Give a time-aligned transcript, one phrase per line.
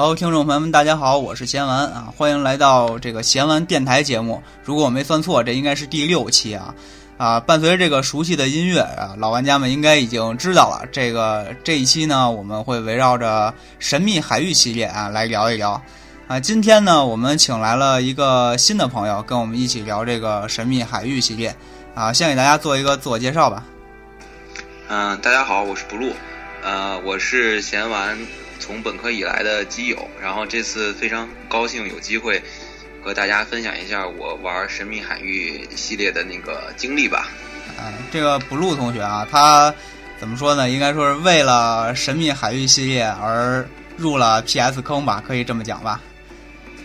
[0.00, 4.42] 好听众朋友们，大家好，我是贤完啊，欢迎来到这个贤完电台节目。
[4.64, 6.74] 如果我没算错，这应该是第六期啊
[7.18, 7.38] 啊！
[7.38, 10.88] 伴随着这个熟悉的音乐啊，老玩家们应该已经知道了。
[10.90, 15.78] 这个这一期呢，我们会围绕着神秘海域系列啊来聊一聊
[16.26, 16.40] 啊。
[16.40, 21.54] 今天呢，我们请来了一个新的朋友，跟我们一起聊这个神秘海域系列
[21.94, 22.10] 啊。
[22.10, 23.62] 先给大家做一个自我介绍吧。
[24.88, 26.14] 嗯，大家好，我是 blue，
[26.62, 28.16] 呃，我是贤玩
[28.60, 32.40] 从本科以来的基友，然后这次非常高兴有机会
[33.02, 37.28] 和大家分享一下我玩神秘海域系列的那个经历吧。
[37.78, 39.74] 啊，这个 blue 同学啊，他
[40.18, 40.68] 怎么说呢？
[40.68, 46.00] 应该说是为了神秘海域系列而入了 PS 坑吧，可以这么讲吧？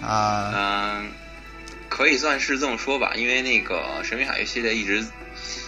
[0.02, 1.12] 啊，嗯，
[1.90, 5.06] 可以算是这么说吧，因为那个神秘海域系列一直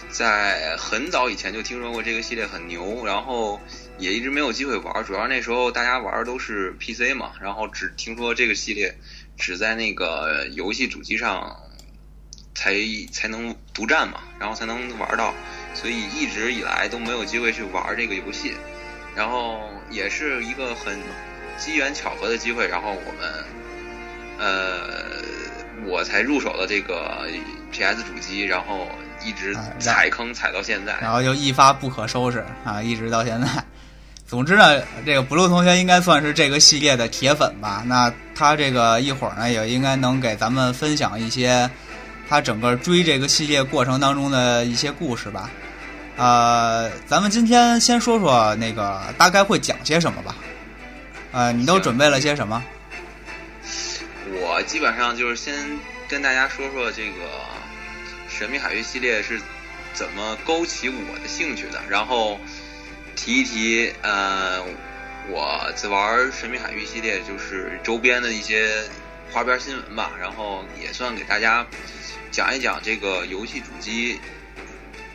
[0.08, 3.60] 在很早以前就听说过这个系列很牛，然后
[3.98, 5.04] 也一直没有机会玩。
[5.04, 8.96] 主要那时候大家玩的都是 PC 嘛，然后只听说这个系列
[9.36, 11.56] 只在那个游戏主机上
[12.54, 12.74] 才
[13.12, 15.34] 才能独占嘛，然后才能玩到，
[15.74, 18.54] 所以一直以来都没有机会去玩这个游戏。
[19.14, 20.98] 然后也是一个很
[21.56, 23.44] 机缘巧合的机会，然后我们
[24.38, 24.82] 呃
[25.86, 27.28] 我才入手了这个
[27.72, 28.88] PS 主机，然后。
[29.20, 32.80] 一直踩坑踩到现在，然后就一发不可收拾啊！
[32.80, 33.48] 一直到现在。
[34.28, 37.82] 总之呢，这个 blue 同学应该算是这个系列的铁粉吧？
[37.86, 41.68] 那他这个一会儿呢，也应该能给咱们分享一些
[42.28, 45.50] 他整个追这个系列过程当中的一些故事吧。
[46.18, 50.36] 呃，咱们今天先说说那个大概会讲些什么吧。
[51.32, 52.62] 呃，你都准备了些什么？
[54.42, 55.54] 我基本上就是先
[56.06, 57.14] 跟大家说说这个。
[58.28, 59.40] 神秘海域系列是
[59.94, 61.80] 怎么勾起我的兴趣的？
[61.88, 62.38] 然后
[63.18, 64.62] 提一提，呃，
[65.28, 68.84] 我在玩神秘海域系列就是周边的一些
[69.32, 70.12] 花边新闻吧。
[70.20, 71.66] 然后也算给大家
[72.30, 74.20] 讲一讲这个游戏主机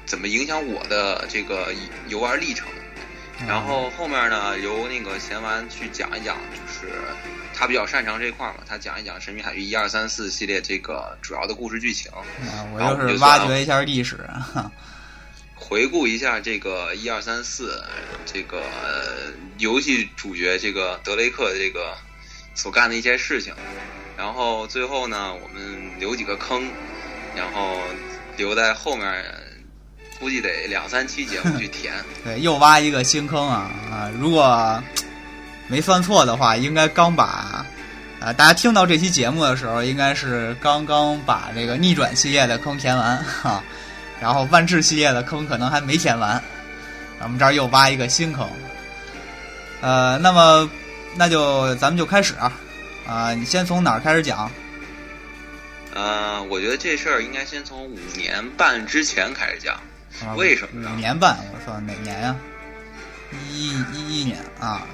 [0.05, 1.73] 怎么影响我的这个
[2.09, 2.67] 游玩历程。
[3.47, 6.91] 然后后面呢，由那个贤完去讲一讲，就是。
[7.55, 14.27] 他比较擅长这块嘛，他讲一讲《神秘海域》一二三四系列这个主要的故事剧情，啊我就是挖掘一下历史，
[15.63, 17.81] 回顾一下这个一二三四
[18.25, 18.63] 这个
[19.57, 21.95] 游戏主角这个德雷克这个
[22.53, 23.53] 所干的一些事情，
[24.17, 26.69] 然后最后呢，我们留几个坑，
[27.35, 27.79] 然后
[28.35, 29.23] 留在后面，
[30.19, 31.93] 估计得两三期节目 去填。
[32.23, 34.11] 对，又挖一个新坑啊啊！
[34.19, 34.83] 如果。
[35.69, 37.23] 没算错的话，应该刚把，
[38.19, 43.63] 啊，大家听到这期节目的时候，应该是刚刚把这个逆转系列的坑填完哈，
[44.23, 46.41] 然后万智系列的坑可能还没填完，
[47.19, 48.47] 我们这儿又挖一个新坑，
[49.81, 50.69] 呃，那么
[51.17, 52.53] 那就咱们就开始啊，
[53.05, 54.49] 啊，你先从哪儿开始讲？
[55.93, 59.77] 呃，我觉得这事儿应该先从五年半之前开始讲，
[60.37, 60.89] 为什么呢？
[60.95, 62.33] 五年半，我说哪年呀？
[63.49, 64.87] 一一一年啊。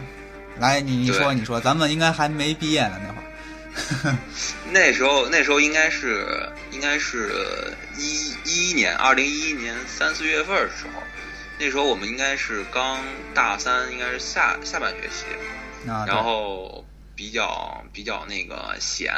[0.57, 3.18] 来，你你说你说，咱们应该还没毕业呢那会儿。
[4.71, 11.01] 那时候那时候应该是应该是一一一年，二零一一年三四月份的时候，
[11.59, 12.99] 那时候我们应该是刚
[13.33, 15.25] 大三，应该是下下半学期，
[16.05, 16.85] 然后
[17.15, 19.13] 比较比较那个闲，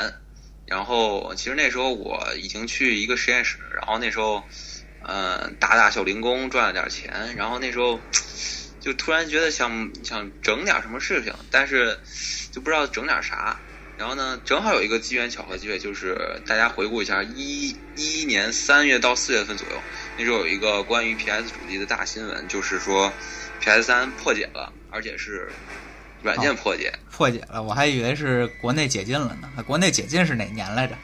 [0.65, 4.43] 然后其实那时候我已经去一个实验室，然后那时候
[5.07, 7.99] 嗯打打小零工赚了点钱，然后那时候。
[8.81, 11.99] 就突然觉得想想整点什么事情，但是
[12.51, 13.59] 就不知道整点啥。
[14.01, 19.75] 然后呢，正好有一个机缘巧合机会，就是大家回顾一下一一一年三月到四月份左右，
[20.17, 23.13] 那时候有一个关于 PS 主机的大新闻，就是说
[23.59, 25.51] PS 三破解了，而且是
[26.23, 26.91] 软件破解。
[27.11, 29.47] 破解了，我还以为是国内解禁了呢。
[29.67, 30.97] 国内解禁是哪年来着？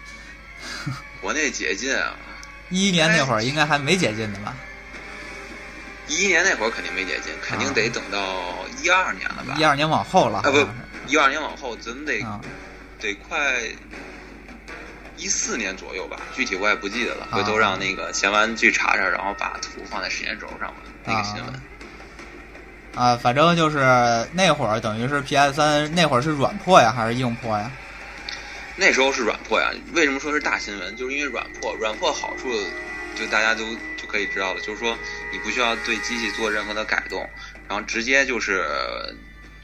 [1.22, 2.16] 国内解禁啊，
[2.72, 4.58] 一一年那会儿应该还没解禁呢吧？
[6.08, 9.56] 一一年那会儿肯定没解禁，肯定得等到一二年了吧？
[9.60, 10.68] 一二年往后了啊，不，
[11.06, 12.26] 一二年往后怎么得
[13.00, 13.62] 得快
[15.16, 16.18] 一四年左右吧？
[16.36, 20.76] 具体我也不记得了，回头让那个闲完去查查，然后把图放在时间轴上吧。
[21.06, 21.54] 那个新闻
[22.96, 23.78] 啊，反正就是
[24.34, 27.72] 那会儿等于是 PS 三那会儿是软破呀，还是硬破呀？
[28.76, 29.72] 那时候是软破呀。
[29.94, 30.96] 为什么说是大新闻？
[30.96, 32.50] 就是因为软破，软破好处
[33.16, 33.64] 就大家都
[33.96, 34.98] 就可以知道了，就是说。
[35.30, 37.30] 你不需要对机器做任何的改动，
[37.68, 38.66] 然后直接就是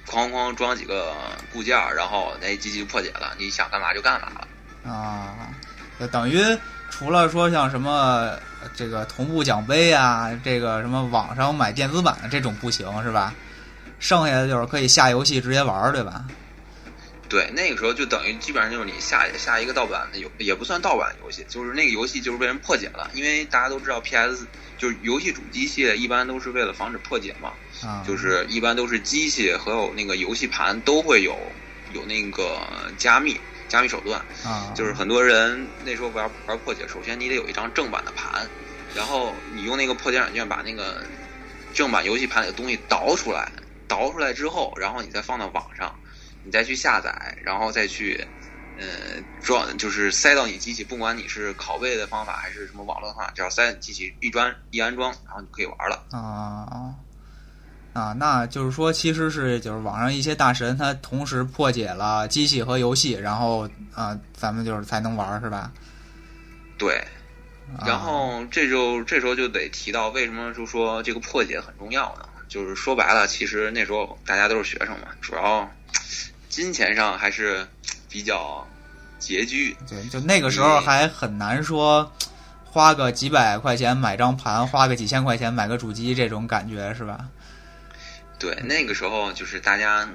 [0.08, 1.14] 哐哐装几个
[1.52, 3.34] 固件，然后那机器就破解了。
[3.38, 4.92] 你想干嘛就干嘛了。
[4.92, 5.50] 啊，
[6.12, 6.42] 等于
[6.90, 8.38] 除了说像什么
[8.76, 13.34] 这个同步奖杯啊，这个什么网上买电子版的这种不行是吧？
[14.00, 16.26] 剩下的就是可以下游戏直接玩，对吧？
[17.34, 24.48] 对，那个时候就等于基本上就是你下下一个盗版的游，也不算盗版游戏，就是那个游戏就是被人破解了，因为大家都知道 PS
[24.78, 31.36] 就是游戏主机系列一般都是为了防止破解嘛，啊，就是一般都是机器和有那个游戏盘都会有
[31.92, 32.62] 有那个
[33.00, 33.36] 加密
[33.68, 38.48] 加密手段，啊，就是很多人那时候玩玩破解，首先你得有一张正版的盘，
[38.94, 41.04] 然后你用那个破解软件把那个
[41.74, 43.52] 正版游戏盘里的东西导出来，
[43.88, 45.96] 导出来之后，然后你再放到网上，
[46.44, 48.28] 你再去下载，然后再去
[48.76, 56.06] 呃装，就是塞到你机器，不管你是拷贝的方法还是什么网络的方法，只要塞你机器一装一安装，然后你就可以玩了。
[56.12, 56.96] 啊
[57.94, 65.72] 啊，那就是说，其实是就是网上一些大神，他同时破解了机器和游戏，然后啊，咱们就是才能玩，是吧？
[66.76, 66.96] 对，
[67.78, 72.28] 啊然后这就这时候就得提到为什么就说这个破解很重要呢？
[72.50, 75.72] 就是说白了，其实那时候大家都是学生嘛，主要
[76.54, 77.68] 金钱上还是
[78.08, 78.68] 比较
[79.20, 79.76] 拮据。
[79.90, 82.12] 对，就那个时候还很难说，
[82.64, 87.26] 花个几百块钱买张盘，花个几千块钱买个主机，这种感觉是吧？
[88.38, 90.08] 对，那个时候就是大家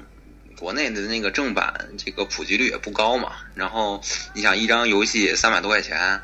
[0.57, 3.33] 国内的那个正版这个普及率也不高嘛。
[3.57, 4.01] 然后
[4.33, 6.21] 你想一张游戏三百多块钱，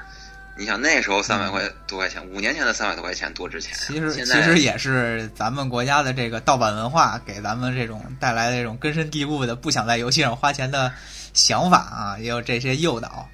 [0.56, 10.92] 你想那时候三百块多块钱，五年前的三百多块钱多值钱呀、其实现其实也是咱们国家的这个盗版文化给咱们这种带来的这种根深蒂固的不想在游戏上花钱的
[11.32, 13.28] 想法啊，也有这些诱导。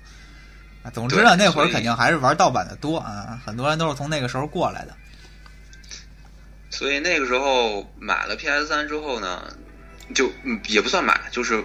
[0.82, 4.96] 啊，总之呢，对那会儿肯定还是玩盗版的多啊，很多人都是从那个时候过来的。
[6.70, 9.42] 所以那个时候买了 PS 三之后呢，
[10.14, 11.62] 就嗯也不算买，就是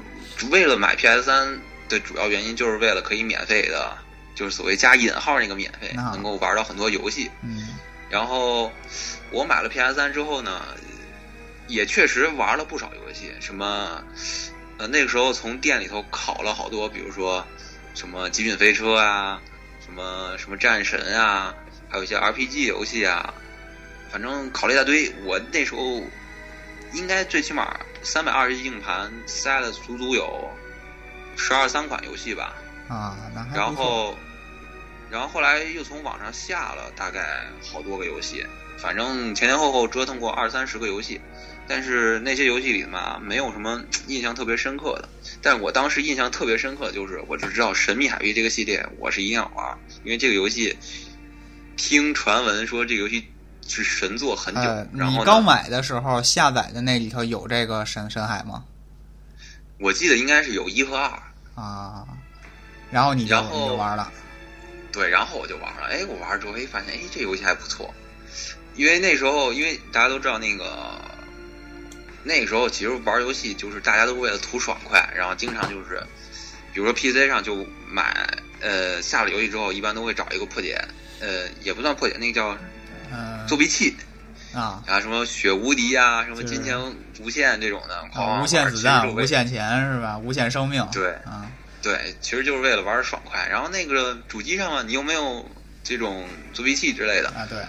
[0.52, 1.57] 为了买 PS 三
[1.88, 3.98] 的主要原因，就是为了可以免费的，
[4.35, 7.31] 就是所谓加引号那个免费，啊能够玩到很多游戏。
[7.41, 7.69] 嗯
[8.07, 8.71] 然后
[9.31, 10.61] 我买了 PS 三之后呢，
[11.67, 14.03] 也确实玩了不少游戏，什么
[14.77, 17.45] 呃那个时候从店里头考了好多，比如说
[17.95, 19.41] 什么极品飞车啊，
[19.83, 21.53] 什么什么战神啊，
[21.89, 23.33] 还有一些 RPG 游戏啊，
[24.11, 25.11] 反正考了一大堆。
[25.25, 26.03] 我那时候
[26.93, 30.47] 应该最起码三百二十硬盘塞了足足有
[31.35, 32.55] 十二三款游戏吧。
[32.87, 34.15] 啊，那还然后，
[35.09, 38.45] 然后后来又从网上下了大概好多个游戏，
[38.77, 41.19] 反正前前后后折腾过二三十个游戏，
[41.67, 45.09] 但是那些游戏里嘛，没有什么印象特别深刻的。
[45.41, 50.77] 但我当时印象特别深刻的就是，我只知道《神秘海域》这个系列，我是一定要玩，因为这个游戏
[51.77, 53.25] 听传闻说这个游戏
[53.67, 54.61] 是神作很久。
[54.61, 58.63] 呃，然后你刚买的时候下载的那里头有这个深深海吗？
[59.79, 61.11] 我记得应该是有一和二，
[61.55, 62.07] 啊，
[62.91, 64.11] 然后你就然后你就玩了。
[64.91, 67.94] 对，然后我就玩了，哎，我玩了之后，哎，发现哎这游戏还不错，
[68.75, 70.99] 因为那时候，因为大家都知道那个，
[72.23, 76.01] 那个时候其实玩游戏就是大家都为了图爽快，然后经常就是，
[76.73, 78.25] 比如说 PC 上就买，
[78.61, 80.81] 呃，下了游戏之后，一般都会找一个破解，
[81.19, 82.57] 呃，也不算破解，那个叫
[83.11, 83.95] 嗯作弊器。
[84.54, 86.80] 啊，然后，什么血无敌啊，什么金钱
[87.19, 90.18] 无限这种的，狂啊，无限子弹、无限钱是吧？
[90.18, 91.09] 无限生命，对。
[91.25, 91.45] 啊，
[91.85, 93.47] 对，其实就是为了玩爽快。
[93.47, 95.47] 然后那个主机上嘛，你又没有
[95.83, 97.59] 这种作弊器之类的，啊对，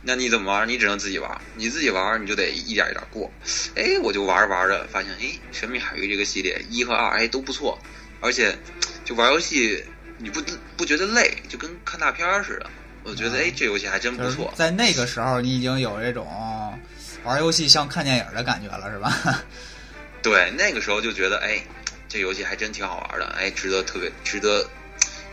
[0.00, 0.66] 那你怎么玩？
[0.66, 3.30] 你只能自己玩，你自己玩你就得一点一点过。
[3.74, 7.78] 哎，我就玩着玩着发现，哎，《神秘海域》这个系列一和二哎都不错，
[8.22, 8.56] 而且
[9.04, 9.84] 就玩游戏
[10.16, 10.40] 你不
[10.78, 12.70] 不觉得累，就跟看大片儿似的。
[13.04, 14.50] 我觉得啊哎，这游戏还真不就是错。
[14.56, 16.26] 在那个时候，你已经有这种
[17.24, 19.44] 玩游戏像看电影的感觉了，是吧？
[20.22, 21.62] 对，那个时候就觉得哎，
[22.08, 24.68] 这游戏还真挺好玩的，哎，值得特别值得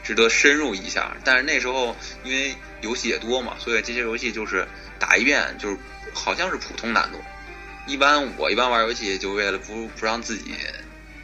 [0.03, 1.15] 值得深入一下。
[1.23, 4.67] 但是那时候因为游戏也多嘛，所以这些游戏就是
[4.99, 5.77] 打一遍就是
[6.13, 7.21] 好像是普通难度。
[7.85, 10.55] 一般我一般玩游戏就为了不不让自己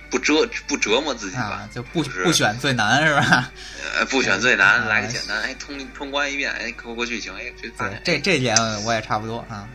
[0.09, 3.51] 不折不折磨自己吧啊，，就不就是不选最难是吧？
[3.95, 7.69] 呃，不选最难，啊 来个简单，哎，通通关一遍，哎，过过剧情，哎，这
[8.03, 9.69] 这这点我也差不多啊。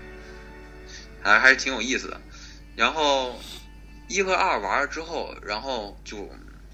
[1.23, 2.21] 还还是挺有意思的。
[2.77, 3.41] 然后
[4.09, 6.29] 一和二玩了之后，然后就，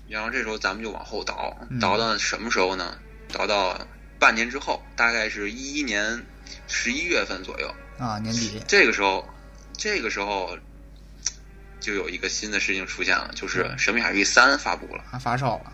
[0.08, 2.98] 然后这时候咱们就往后倒嗯，倒到什么时候呢？
[3.32, 3.78] 倒到
[4.18, 6.24] 半年之后，大概是一一年
[6.66, 7.74] 十一月份左右。
[7.98, 9.24] 啊，年底这个时候，
[9.76, 10.56] 这个时候
[11.78, 15.04] 就有一个新的事情出现了，就是嗯《神秘海域三》发布了。
[15.12, 15.72] 啊发售了，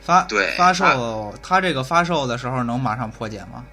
[0.00, 3.64] 发对发售，它这个发售的时候能马上破解吗？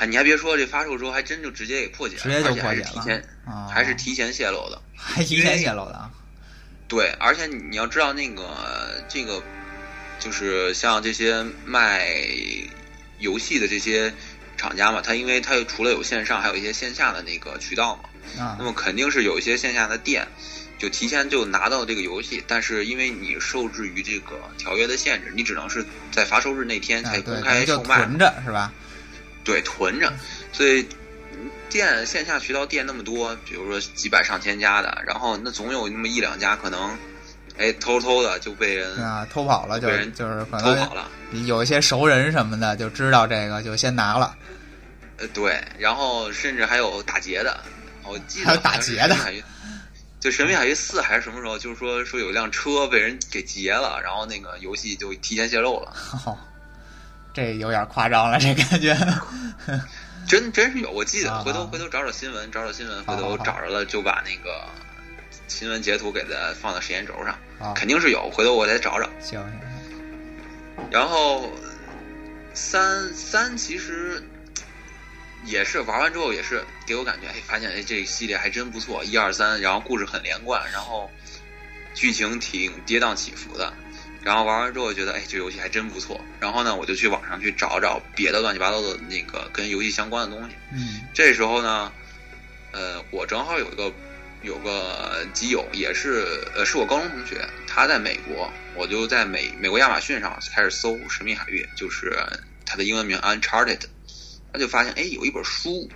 [0.00, 4.80] 哎，你还别说，这发售之后还真就直接给破解了，直接就破解了提前，啊，还是提前泄露的。
[4.96, 6.10] 还提前泄露的啊？
[6.88, 9.42] 对，而且你要知道，那个这个
[10.18, 12.08] 就是像这些卖
[13.18, 14.10] 游戏的这些
[14.56, 20.26] 厂家嘛，他因为它除了有线上，还有一些线下的那个渠道嘛，啊那么肯定是有一些线下的店，
[20.78, 28.72] 就提前就拿到这个游戏，但是因为你受制于这个条约的限制，你只能是在发售日那天才公开售卖，囤着是吧？
[29.44, 30.12] 对，囤着。
[30.52, 30.86] 所以
[31.68, 36.96] 店线下渠道店那么多，比如说几百上千家的，然后那总有那么一两家可能，
[37.56, 41.08] 哎，偷偷的就被人啊偷跑了，就就是可能偷跑了。
[41.46, 44.36] 有一些熟人什么的就知道这个，就先拿了。
[45.18, 47.62] 呃，对，然后甚至还有打劫的，
[48.04, 49.16] 我记得还有打劫的。
[50.18, 51.58] 就《神秘海域四》还是什么时候？
[51.58, 55.94] 就是说说有一辆车被人给劫了，然后那个游戏就提前泄露了。
[57.32, 58.96] 这有点夸张了，这感觉。
[60.28, 64.64] 真真是有，我记得回头回头找找新闻，找找新闻，回头找着了就把那个
[65.48, 68.30] 新闻截图给它放到时间轴上，肯定是有。
[68.30, 69.08] 回头我再找找。
[69.20, 69.44] 行。
[70.90, 71.50] 然后
[72.54, 74.22] 三三其实。
[75.46, 81.10] 也是玩完之后也是给我感觉，哎，发现哎这个系列还真不错，一二三，然后故事很连贯，然后
[81.94, 83.72] 剧情挺跌宕起伏的，
[84.22, 86.20] 然后玩完之后觉得，哎，这游戏还真不错。
[86.38, 90.56] 然后呢，我就去网上去找找别的乱七八糟的那个跟游戏相关的东西。
[90.72, 91.00] 嗯。
[91.14, 91.92] 这时候呢，
[92.72, 93.92] 呃，我正好有一个
[94.42, 102.16] 有个基友，也是呃是我高中同学，他在美国，我就在美美国亚马逊上开始搜《神秘海域》，就是
[102.66, 103.80] 它的英文名 Uncharted。
[104.52, 105.88] 他就发现，哎，有一本书，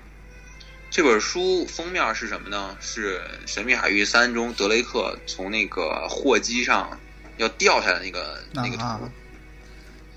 [0.89, 2.77] 这本书封面是什么呢？
[2.81, 3.19] 是
[3.53, 7.01] 《神秘海域三》中德雷克从那个货机上
[7.37, 9.11] 要掉下来那个那个图，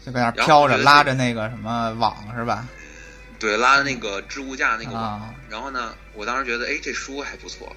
[0.05, 2.67] 就在那飘着，拉着那个什么网是吧？
[3.39, 5.33] 对，拉着那个置物架那个网。
[5.49, 7.75] 然后呢，我当时觉得，哎，这书还不错，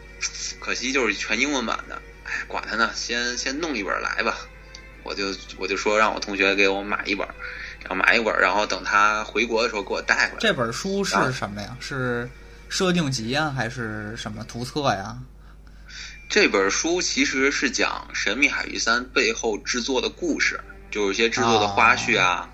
[0.60, 2.00] 可惜就是全英文版的。
[2.24, 4.38] 哎，管他呢，先先弄一本来吧。
[5.02, 7.26] 我就我就说让我同学给我买一本。
[7.82, 10.38] 然后买一本，然后等他回国的时候给我带回来。
[10.38, 11.74] 这本书是什么呀？
[11.80, 12.28] 是
[12.68, 15.16] 设定集啊，还是什么图册呀？
[16.30, 22.48] 这本书其实是讲《神秘海域三》背后制作的故事，就是一些制作的花絮啊，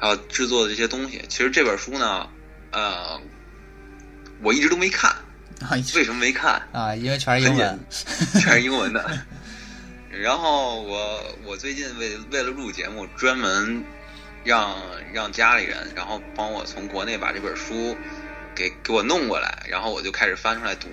[0.00, 1.22] 还有制作的这些东西。
[1.28, 2.28] 其实这本书呢，
[2.72, 3.20] 呃，
[4.42, 5.14] 我一直都没看。
[5.94, 6.60] 为什么没看？
[6.72, 7.78] 啊，因为全是英文，
[8.32, 9.08] 全是英文的。
[10.10, 13.82] 然后我我最近为为了录节目，专门。
[14.42, 14.74] 让
[15.12, 17.94] 让家里人，然后帮我从国内把这本书
[18.54, 20.88] 给给我弄过来，然后我就开始翻出来读。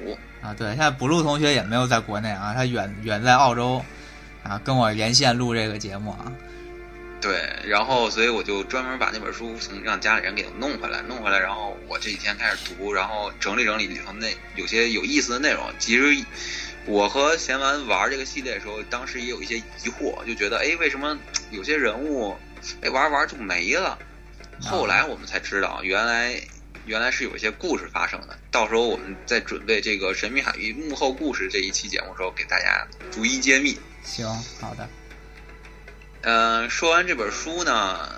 [0.47, 3.83] 啊，对，现在补录同学也没有在国内啊，他远远在澳洲，
[4.43, 6.31] 啊，跟我连线录这个节目啊。
[7.19, 15.61] 对，然后所以我就专门把那本书从让家里人给弄回来，弄回来，然后我这几天开始读，然后整理整理里头那有些有意思的内容。
[15.79, 16.23] 其实
[16.85, 21.17] 我和贤完玩这个系列的时候，当时也有一些疑惑，就觉得哎，为什么
[21.51, 22.37] 有些人物？
[22.81, 23.99] 哎，玩玩就没了。
[24.61, 26.39] 后来我们才知道，原来
[26.87, 28.39] 原来是有一些故事发生的。
[28.49, 33.77] 到时候我们在准备这个《神秘海域》幕后故事这一期节目的时候，给大家逐一揭秘。
[34.03, 34.25] 行，
[34.59, 34.87] 好的。
[36.21, 38.09] 嗯，说完这本书呢，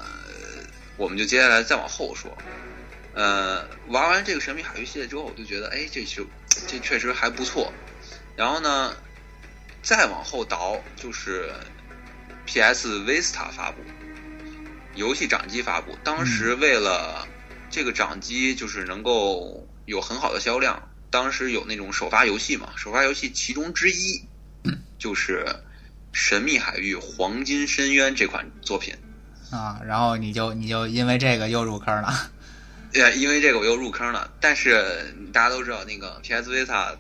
[0.97, 2.38] 我们就接下来再往后说。
[3.15, 6.25] 呃，玩完这个《神秘海域》系列之后，我就觉得，哎，这就
[6.67, 7.73] 这确实还不错。
[8.35, 8.95] 然后呢，
[9.81, 11.49] 再往后倒就是
[12.45, 13.77] PS Vista 发布。
[14.95, 17.27] 游戏掌机发布，当时为了
[17.69, 24.21] 这个掌机就是能够有很好的销量，当时有那种首发游戏嘛，首发游戏其中之一
[24.97, 25.45] 就是
[26.11, 28.93] 《神秘海域：黄金深渊》这款作品
[29.51, 32.31] 啊，然后你就你就因为这个又入坑了，
[32.91, 34.31] 对，因为这个我又入坑了。
[34.39, 36.95] 但是大家都知道，那个 PS Vita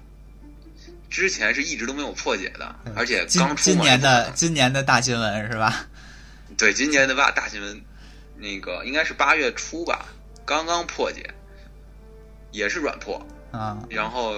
[1.09, 5.85] 之前是一直都没有破解的，而且刚出今年的今年的大新闻是吧？
[6.57, 7.81] 对，今年的大大新闻。
[8.41, 10.05] 那个应该是八月初吧，
[10.49, 11.29] 刚刚破解，
[12.51, 14.33] 也是软破啊，然后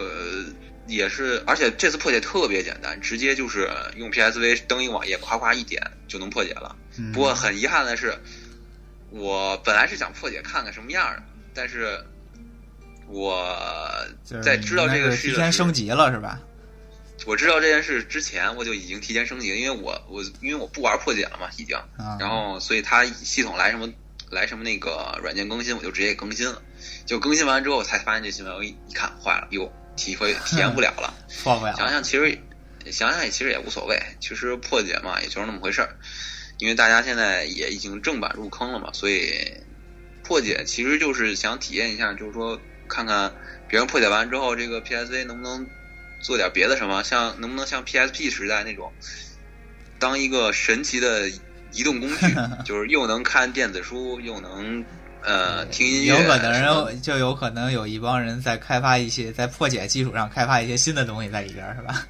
[0.86, 6.76] 也是，而且这次破解特别简单，直接就是用 PSV 登一网页，夸夸一点就能破解了。
[7.14, 8.14] 不过很遗憾的是，
[9.10, 11.98] 我本来是想破解看看什么样的，但是
[13.08, 13.48] 我
[14.44, 16.42] 在知道这个事提前升级了是吧？
[17.26, 21.78] 我知道这件事之前，我就已经提前升级了，因为我我因为我不玩破解了嘛，已经，
[22.20, 23.88] 然后所以它系统来什么
[24.32, 26.62] 来什么那个软件更新，我就直接更新了。
[27.06, 31.76] 就更新完之后，才发现这新闻，我一一看坏了，哟，体会体验不了了， 破不了。
[31.76, 32.38] 想想其实
[32.92, 35.96] 想想也其实也无所谓，其实破解嘛，也就是那么回事儿。
[36.58, 39.54] 因为大家现在也已经正版入坑了嘛，所以
[40.24, 43.34] 破解其实就是想体验一下，就是说看看
[43.68, 45.68] 别人破解完之后，这个 PSA 能不能。
[46.24, 48.94] 做点别的什么，像能不能像 PSP 时代那种，
[49.98, 51.28] 当一个神奇的
[51.72, 52.36] 移动工具，
[52.66, 54.84] 就是又能看电子书，又能
[55.24, 56.18] 呃听音乐。
[56.20, 62.06] 有可能就有可能有一帮人在开发一些，在破解基础上开发一些新的东西在里边，是吧？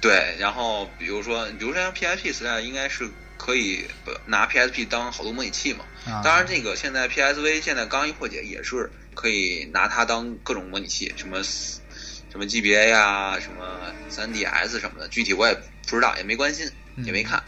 [0.00, 3.08] 对，然后比如说，比如说像 PSP 时代，应该是
[3.38, 5.84] 可以呃拿 PSP 当好多模拟器嘛。
[6.06, 13.64] 啊当然，这个现在 PSV 现在刚一破解，也是可以拿它当各种模拟器，什么什么 GBA 呀、什么
[14.10, 15.54] 3DS 什么的，具体我也
[15.88, 16.70] 不知道，也没关心，
[17.04, 17.42] 也没看。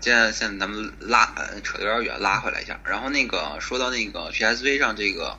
[0.00, 2.78] 现在现在咱们拉扯得有点远，拉回来一下。
[2.84, 5.36] 然后那个说到那个 PSV 上这个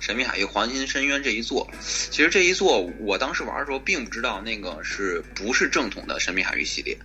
[0.04, 1.70] 《神秘海域黄金深渊》这一座，
[2.10, 6.96] 其实这一座我当时玩的时候并不知道那个是不是正统的《神秘海域》系列，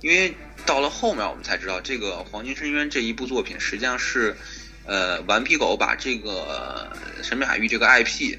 [0.00, 0.34] 因为
[0.66, 4.36] 到了后面我们才知道，这个《黄金深渊》这一部作品实际上是
[4.84, 6.90] 呃顽皮狗把这个
[7.22, 8.36] 《神秘海域》这个 IP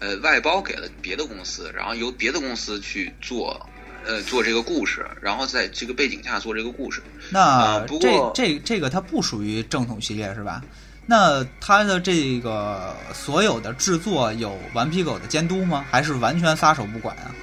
[0.00, 3.70] 呃外包给了别的公司，然后由别的公司去做。
[4.06, 7.02] 呃，做这个故事，然后在这个背景下做这个故事。
[7.30, 10.62] 那这过这这个它不属于正统系列是吧？
[11.06, 15.84] 那它的这个所有的制作有顽皮狗的监督吗？
[15.90, 17.34] 还是完全撒手不管啊？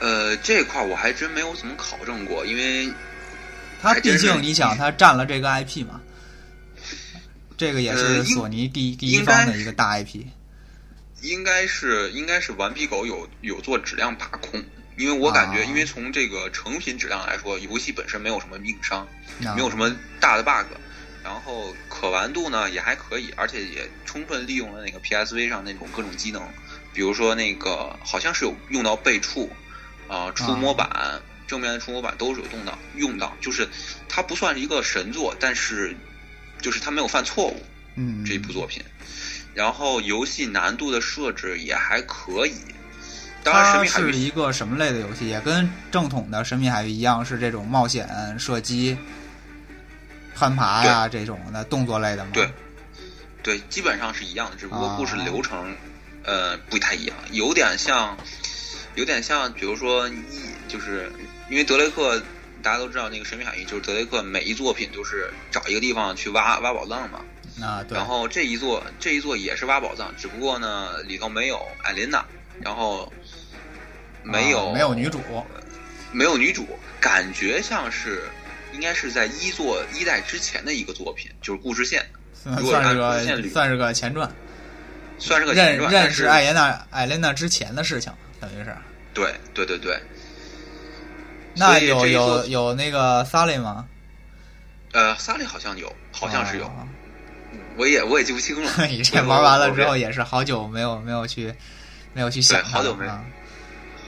[0.00, 2.88] 呃，这块儿我还真没有怎么考证过，因为
[3.80, 6.00] 它毕竟你想，它占了这个 IP 嘛，
[7.56, 10.24] 这个也呃是索尼第第一方的一个大 IP。
[11.22, 14.62] 应该是应该是顽皮狗有有做质量把控，
[14.96, 19.08] 因为我感觉，啊因为从这个成品质量来说，游戏本身没有什么硬伤，
[19.46, 20.66] 啊没有什么大的 bug，
[21.24, 26.42] 然后可玩度呢也还可以，而且也充分利用了那个 PSV 上那种各种机能，
[26.92, 29.50] 比如说那个好像是有用到背触，
[30.08, 31.20] 啊、触摸板。
[31.44, 33.68] 正面的触摸板都是有用到，用到就是
[34.08, 35.94] 它不算是一个神作，但是
[36.62, 37.62] 就是它没有犯错误，
[37.96, 38.82] 嗯，这一部作品。
[39.54, 42.54] 然后游戏难度的设置也还可以。
[43.44, 45.28] 当然，《神它秘海域是》一个什么类的游戏？
[45.28, 48.96] 也跟正统的《神秘海域》一样，是这种冒险、射击、
[50.34, 52.30] 攀爬呀、这种的动作类的吗？
[52.32, 52.48] 对
[53.42, 55.74] 对基本上是一样的，只不过啊故事流程、
[56.22, 58.16] 呃不太一样，有点像，
[58.94, 60.14] 有点像，比如说一
[60.68, 61.10] 就是
[61.50, 62.22] 因为德雷克
[62.62, 67.18] 大家都知道那个《神秘海域》，就是德雷克每一作品都是找一个地方去挖挖宝藏嘛。
[67.60, 68.06] 啊，对然。
[68.06, 72.24] 后这一座这一座也是挖宝藏，只不过呢里头没有艾琳娜，
[72.60, 73.12] 然后
[74.22, 75.20] 没有、啊没有女主，
[76.12, 76.66] 没有女主，
[77.00, 78.22] 感觉像是
[78.72, 84.30] 应该是在一座一代之前的一个作品，就是故事线，算如果按算是主线捋个算是个前传，
[85.18, 85.92] 算是个前认传。
[85.92, 88.74] 认识艾琳娜艾琳娜之前的事情，等于是。
[89.14, 90.00] 对对对对，
[91.54, 93.86] 那有有有那个萨利吗？
[94.92, 96.88] 呃，萨利好像有，好像是有，啊
[97.76, 98.70] 我也我也记不清了。
[98.86, 101.52] 你这玩完了之后也是好久没有没有去
[102.12, 103.24] 没有去想它了好久没啊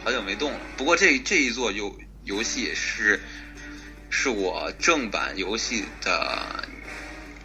[0.05, 0.59] 好久没动了。
[0.77, 3.21] 不过这这一座游游戏是
[4.11, 6.65] 是我正版游戏的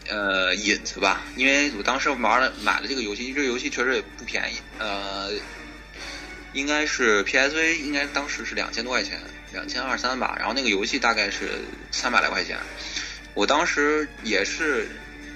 [0.10, 5.32] 呃引子吧，因为我当时玩了买了这个游戏，这个游戏确实也不便宜，呃，
[6.54, 9.20] 应该是 PSV 应该当时是两千多块钱，
[9.54, 12.58] 两千二三吧，然后那个游戏大概是三百来块钱，
[13.34, 14.90] 我当时也是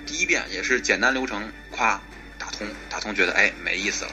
[0.05, 2.01] 第一遍也是简单流程，夸
[2.37, 4.11] 打通打通，觉得哎没意思了，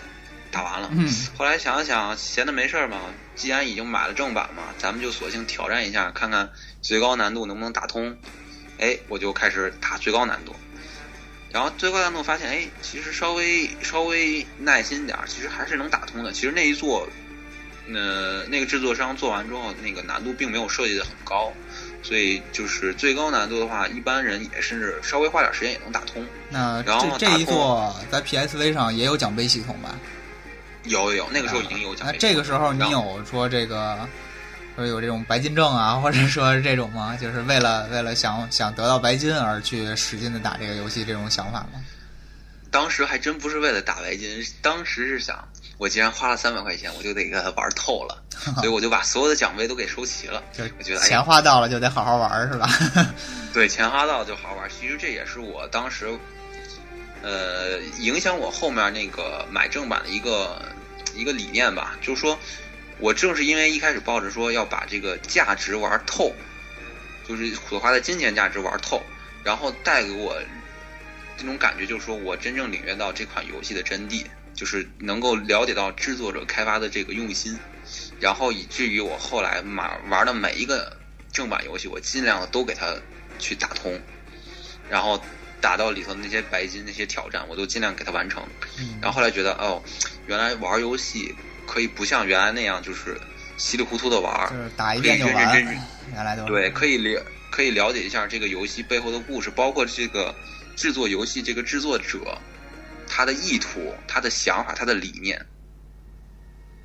[0.51, 0.91] 打完了。
[0.93, 3.01] 嗯后来想了想，闲的没事儿嘛，
[3.35, 6.51] 既然已经买了正版嘛，咱们就索性挑战一下，看看
[6.81, 8.17] 最高难度能不能打通。
[8.79, 10.57] 哎，我就开始打最高难度，
[11.53, 16.33] 然后最高难度发现，哎，其实稍微稍微耐心点儿，其实还是能打通的。
[16.33, 17.07] 其实那一座，
[17.93, 21.53] 呃，那个制作商做完之后，那个难度并没有设计的很高，
[22.03, 26.25] 所以就是最高难度的话，一般人也甚至稍微花点时间也能打通。
[26.49, 29.95] 那然后这这一座在 PSV 上也有奖杯系统吧？
[30.85, 32.19] 有有有，那个时候已经有奖那。
[32.19, 34.09] 这个时候你有说这个
[34.77, 37.17] 说有这种白金证啊，或者说这种吗？
[37.21, 41.85] 就是为了为了想想得到白金而去使劲的打这个游戏这种想法吗？
[42.71, 45.47] 当时还真不是为了打白金，当时是想，
[45.81, 48.23] 我既然花了三百块钱，我就得给它玩透了，
[48.61, 50.43] 所以我就把所有的奖杯都给收齐了。
[50.53, 52.69] 就我觉得哎钱花到了就得好好玩是吧？
[53.55, 54.69] 对，钱花到就好玩。
[54.69, 56.07] 其实这也是我当时，
[57.23, 60.61] 呃，影响我后面那个买正版的一个
[61.15, 61.97] 一个理念吧。
[62.03, 62.39] 就是说，
[62.99, 66.31] 我正是因为一开始抱着说要把这个价值玩透，
[67.27, 69.03] 就是所花的金钱价值玩透，
[69.43, 70.37] 然后带给我
[71.39, 74.27] 这种感觉，就是说我真正领略到这款游戏的真谛，
[74.61, 77.59] 就是能够了解到制作者开发的这个用心，
[78.21, 80.95] 然后以至于我后来买玩的每一个
[81.33, 82.95] 正版游戏，我尽量的都给它
[83.39, 83.99] 去打通，
[84.91, 85.19] 然后
[85.63, 88.47] 打到里头那些白金那些挑战，我都尽量给它完成。
[88.79, 88.99] 嗯。
[89.01, 89.83] 然后后来觉得，哦，
[90.27, 91.35] 原来玩游戏
[91.67, 93.19] 可以不像原来那样，就是
[93.57, 94.47] 稀里糊涂的玩。
[94.51, 95.79] 就，是打一遍就完认认，
[96.13, 100.35] 原来都对，可以了可以了解一下这个游戏背后的故事，包括这个
[100.77, 102.37] 制作游戏这个制作者
[103.13, 105.45] 他的意图、他的想法、他的理念。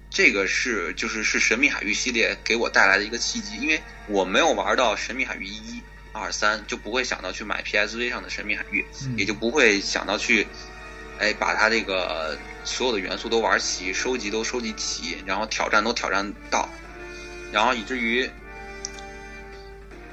[0.10, 5.84] 这个是就是是《神秘海域》系列给我带来的一个契机，因为我没有玩到《神秘海域》一、
[6.14, 10.48] 二、三，就不会想到去买 PSV 上的《神秘海域》，嗯也就不会想到去，
[11.20, 16.70] 哎，把它这个所有的元素都玩齐，收集都收集齐，然后挑战都挑战到，
[17.52, 18.30] 然后以至于，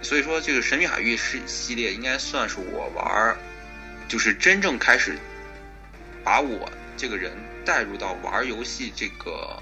[0.02, 3.36] 所以说这个《神秘海域》是系列应该算是我玩儿，
[4.08, 5.16] 就是真正开始
[6.24, 7.32] 把我这个人
[7.64, 9.58] 带入到玩游戏这个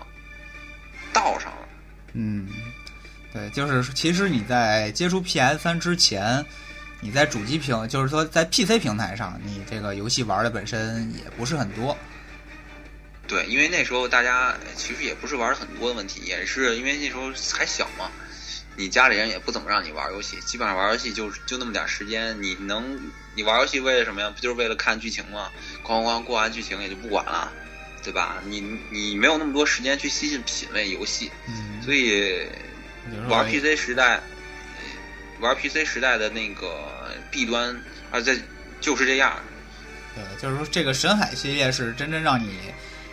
[1.12, 1.68] 道上了。
[2.12, 2.48] 嗯，
[3.32, 6.44] 对，就是其实你在接触 PS 三之前，
[7.00, 11.96] 你在主机平，就是说在 PC 平台上，你这个游戏玩的本身也不是很多。
[13.28, 18.10] 对，因为那时候大家其实也不是玩很多的问题，也是因为那时候还小嘛，
[18.74, 22.98] 你家里人也不怎么让你玩游戏，基本上玩游戏就就那么点时间，你能
[23.36, 24.28] 你玩游戏为了什么呀？
[24.34, 25.48] 不就是为了看剧情吗？
[25.90, 27.52] 哐哐哐过完剧情也就不管了，
[28.04, 28.36] 对吧？
[28.46, 32.46] 你你没有那么多时间去细细品味游戏，嗯，所以
[33.28, 34.20] 玩 PC 时代，呃
[35.40, 37.74] 玩 PC 时代的那个弊端，
[38.12, 38.38] 啊，在
[38.80, 39.38] 就是这样。
[40.14, 42.58] 对，就是说这个神海系列是真正让你，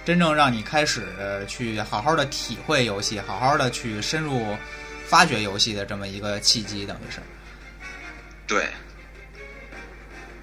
[0.05, 1.03] 真正让你开始
[1.47, 4.55] 去好好的体会游戏，好好的去深入
[5.05, 7.19] 发掘游戏的这么一个契机，等于是。
[8.45, 8.67] 对。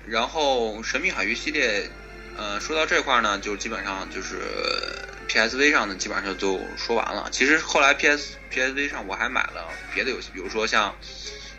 [0.06, 1.88] 然后《神秘海域》系列，
[2.36, 4.40] 呃，说到这块儿呢，就基本上就是
[5.28, 7.28] PSV 上的基本上就说完了。
[7.30, 10.94] 其实后来 PS PSV 上我还买了别的游戏，比如说像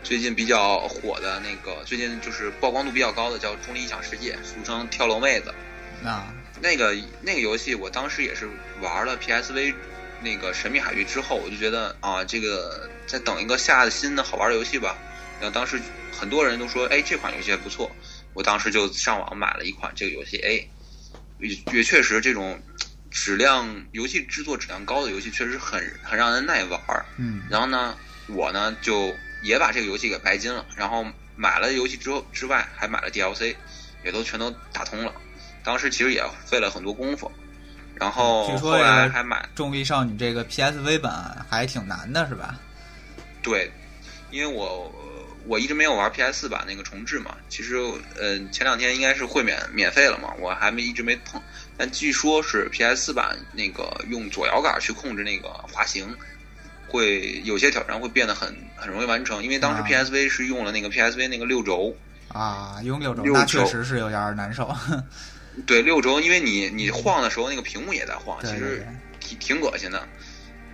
[0.02, 5.52] 最近比较火的那个，最近就是曝光度比较高的叫《中立异想世界》，俗称跳楼妹子。
[6.04, 8.48] 啊，那个那个游戏，我当时也是
[8.82, 9.74] 玩了 PSV
[10.20, 14.96] 那个《神秘海域》之后，我就觉得啊，这个再等一个下新的好玩的游戏吧。
[15.40, 15.80] 然后当时
[16.12, 17.90] 很多人都说，哎，这款游戏还不错。
[18.36, 20.68] 我当时就上网买了一款这个游戏，哎，
[21.40, 22.60] 也也确实这种
[23.10, 27.06] 质量游戏制作质量高的游戏，确实很很让人耐玩儿。
[27.16, 27.96] 嗯然后呢，
[28.28, 29.10] 我呢就
[29.42, 31.02] 也把这个游戏给白金了，然后
[31.34, 33.56] 买了游戏之后之外，还买了 DLC，
[34.04, 35.10] 也都全都打通了。
[35.64, 37.32] 当时其实也费了很多功夫，
[37.94, 42.60] 然后后来还买重力少女这个 PSV 版还挺难的，是吧？
[43.42, 43.72] 对，
[44.30, 44.92] 因为我
[45.46, 47.76] 我一直没有玩 PS 四版那个重置嘛，其实
[48.18, 51.40] 呃前两天应该是会免免费了嘛，我还没一直没碰，
[51.76, 56.14] 但据说是 PS 四版那个用左摇杆去控制那个滑行，
[56.88, 61.96] 会有些挑战会变得很很容易完成，因为当时啊 PSV 是用了那个 PSV 那个六轴，
[62.28, 64.74] 啊，用六轴六那确实是有点难受。
[65.66, 68.86] 对六轴，因为你你晃的时候那个屏幕也在晃，其实，
[69.20, 70.06] 挺挺恶心的。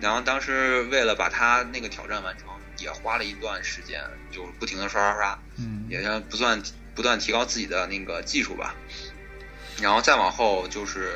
[0.01, 2.47] 然后当时为了把它那个挑战完成，
[2.83, 6.61] 也花了一段时间，就是不停的刷刷刷，嗯也是不断
[6.93, 8.75] 不断提高自己的那个技术吧。
[9.81, 11.13] 然后再往后就是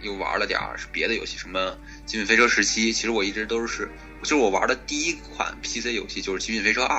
[0.00, 1.70] 又玩了点儿别的游戏，什么
[2.04, 3.88] 《极品飞车十七》，其实我一直都是，
[4.22, 6.98] 就是我玩的第一款 PC 游戏就是《极品飞车二》，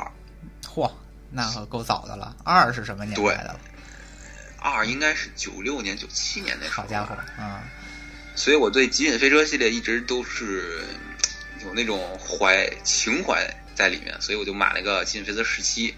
[0.65, 0.89] 嚯，
[1.29, 2.33] 那可够早的了。
[2.45, 3.59] 二是什么年代的了？
[4.61, 6.83] 二应该是九六年、九七年那时候。
[6.83, 7.63] 好家伙，啊，
[8.33, 10.85] 所以我对《极品飞车》系列一直都是
[11.65, 15.89] 有那种怀情怀在里面，所以我就买了个《极品飞车十七》，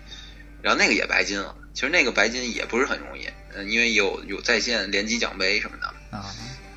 [0.62, 1.56] 然后那个也白金了。
[1.74, 6.34] 其实那个白金也不是很容易，嗯，因为有有在线联机奖杯什么的，啊，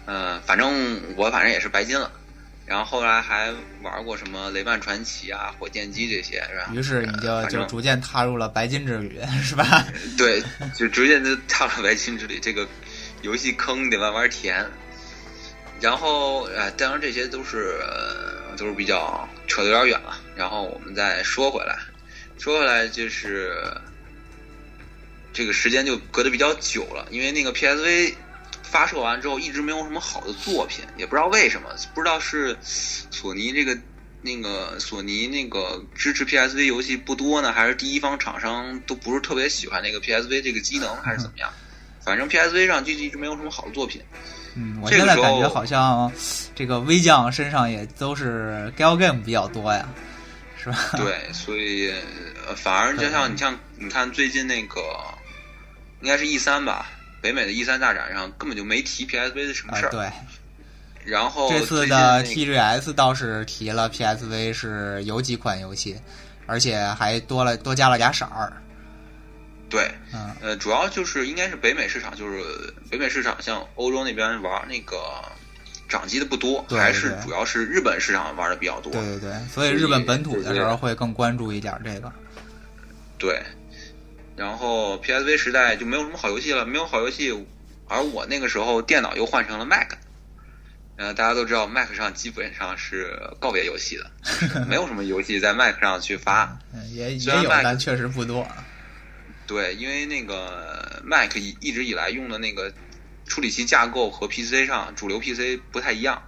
[0.06, 2.10] 嗯，反正我反正也是白金了。
[2.66, 3.50] 然后后来还
[3.82, 6.70] 玩过什么雷曼传奇啊、火箭机这些，是吧？
[6.74, 9.86] 于是你就就逐渐踏入了白金之旅，是吧？
[10.18, 10.42] 对，
[10.74, 12.68] 就逐渐就踏入白金之旅，这个
[13.22, 14.66] 游戏坑得慢慢填。
[15.80, 20.18] 然后，呃，当然这些都是、呃、都是比较扯得有点远了。
[20.38, 21.76] 然后我们再说回来，
[22.38, 23.60] 说回来就是
[25.32, 28.14] 这个时间就隔得比较久了，因为那个 PSV
[28.62, 33.76] 发售完之后一直没有什么好的作品，也不知道为什么，不知道是索尼这个
[34.22, 41.50] 那个索尼那个支持 PSV 游戏不多呢，还是第一方厂商都不是特别喜欢那个 PSV 这个机能，还是怎么样？
[42.00, 44.00] 反正 PSV 上就一直没有什么好的作品。
[44.54, 46.10] 嗯，我现在感觉好像
[46.54, 49.88] 这个微将身上也都是 gal game 比较多呀，
[50.62, 50.90] 是吧？
[50.96, 51.90] 对，所以
[52.46, 54.80] 呃，反而就像你像你看最近那个
[56.00, 56.90] 应该是 E 三吧，
[57.20, 59.88] 北美的 E 三大展上根本就没提 PSV 的什么事儿。
[59.88, 60.10] 啊对，
[61.04, 65.96] 然后这次的 TGS 倒是提了 PSV 是有几款游戏，
[66.46, 68.52] 而且还多了多加了俩色儿。
[69.70, 72.42] 对，嗯呃，主要就是应该是北美市场，就是
[72.90, 74.96] 北美市场，像欧洲那边玩那个
[75.88, 78.92] 掌机的不多，对还是主要是日本市场玩的比较多。
[78.92, 82.12] 对对对，所以日本本土的时候会更关注一点这个。
[83.18, 83.42] 对，
[84.36, 87.32] 然后 PSV 时代就没有什么好游戏了，没有好游戏，
[87.88, 89.94] 而我那个时候电脑又换成了 Mac，
[90.96, 96.58] 呃，大家都知道，Mac 上基本上是告别游戏的，没有什么游戏在 Mac 上去发。
[96.92, 98.46] 也也有，但确实不多。
[99.46, 102.70] 对，因为那个 Mac 一一直以来用的那个
[103.28, 106.22] 处理器架构和 PC 上主流 PC 不太一样。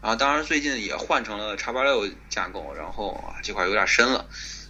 [0.00, 4.24] 然后，当然最近也换成了叉八六架构，然后啊这块有点深了。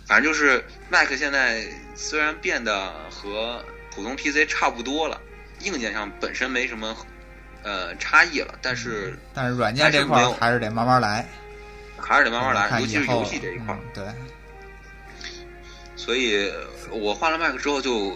[0.07, 5.21] 反正就是 Mac 现在虽然变得和普通 PC 差不多了，
[5.61, 6.97] 硬件上本身没什么
[7.63, 11.27] 呃差异了，但是但是软件这块还是得慢慢来，
[11.99, 13.77] 还是得慢慢来，尤其是游戏这一块。
[13.93, 14.05] 对。
[15.97, 16.53] 所以
[16.91, 18.13] 我换了 Mac 之后，就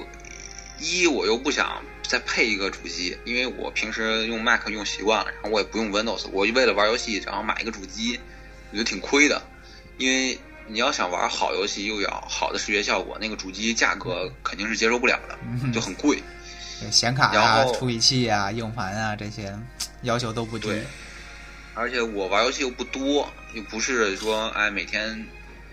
[0.78, 8.18] 一我又不想再配一个主机，因为我平时用 Mac 用习惯了，然后我也不用 Windows，我为了玩游戏，然后买一个主机，
[8.72, 9.40] 我觉得挺亏的，
[9.98, 10.36] 因为。
[10.70, 16.22] 你要想玩好游戏，又要好的视觉效果，那个主机价格肯定是接受不了的，就很贵。
[16.90, 19.58] 显卡啊、处理器啊、硬盘啊这些
[20.02, 20.68] 要求都不低。
[21.72, 25.26] 而且我玩游戏又不多，又不是说哎每天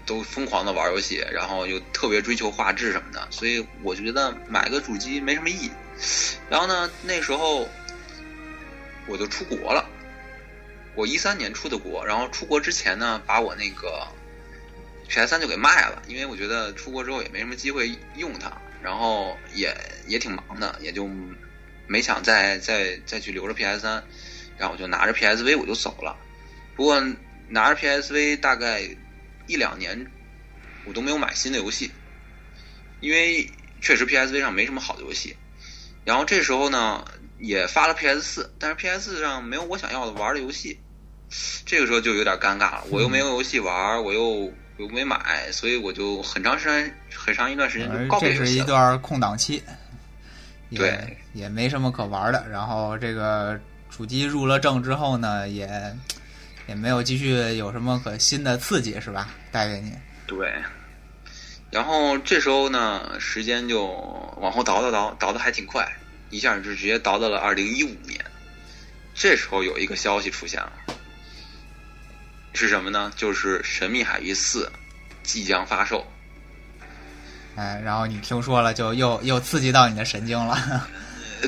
[0.05, 5.69] 都疯狂的玩游戏，然后又特别追求画质什么的，所以我觉得买个主机没什么意义。
[6.49, 7.67] 然后呢，那时候
[9.07, 9.89] 我就出国了，
[10.95, 14.07] 我一三年出的国，然后出国之前呢，把我那个。
[15.07, 15.27] P.S.
[15.27, 19.71] 三就给卖了，因为我觉得出国之后也没什么机会用它，然后也
[20.07, 21.07] 也挺忙的，也就
[21.85, 23.81] 没想再再再去留着 P.S.
[23.81, 24.03] 三，
[24.57, 26.17] 然后我就拿着 P.S.V 我就走了。
[26.75, 26.99] 不过
[27.47, 28.81] 拿着 P.S.V 大概
[29.45, 30.11] 一两年，
[30.85, 31.91] 我都没有买新的游戏，
[32.99, 33.47] 因为
[33.81, 35.37] 确实 P.S.V 上没什么好的游戏。
[36.05, 37.03] 然后这时候呢，
[37.39, 38.21] 也发了 P.S.
[38.21, 39.11] 四，但是 P.S.
[39.11, 40.79] 四上没有我想要的玩的游戏，
[41.65, 44.49] 这个时候就有点尴尬了，我又没有游戏玩，我又。
[44.77, 49.63] 又没买，所以我就很长时间、很长一段时间就告别这是一段空档期，
[50.69, 52.45] 对，也没什么可玩的。
[52.49, 53.57] 然后这个
[53.89, 55.65] 主机入了正之后呢，也
[56.67, 59.29] 也没有继续有什么可新的刺激，是吧？
[59.49, 59.93] 带给你。
[60.27, 60.53] 对。
[61.75, 63.87] 然后这时候呢，时间就
[64.37, 65.85] 往后倒倒倒，倒的还挺快，
[66.29, 68.17] 一下就直接倒到了二零一五年。
[69.13, 70.71] 这时候有一个消息出现了。
[72.53, 73.11] 是什么呢？
[73.17, 74.71] 就是《神秘海域四》
[75.21, 76.07] 即将发售。
[77.57, 80.87] 哎，然后你听说了，就又又刺激到你的神经了。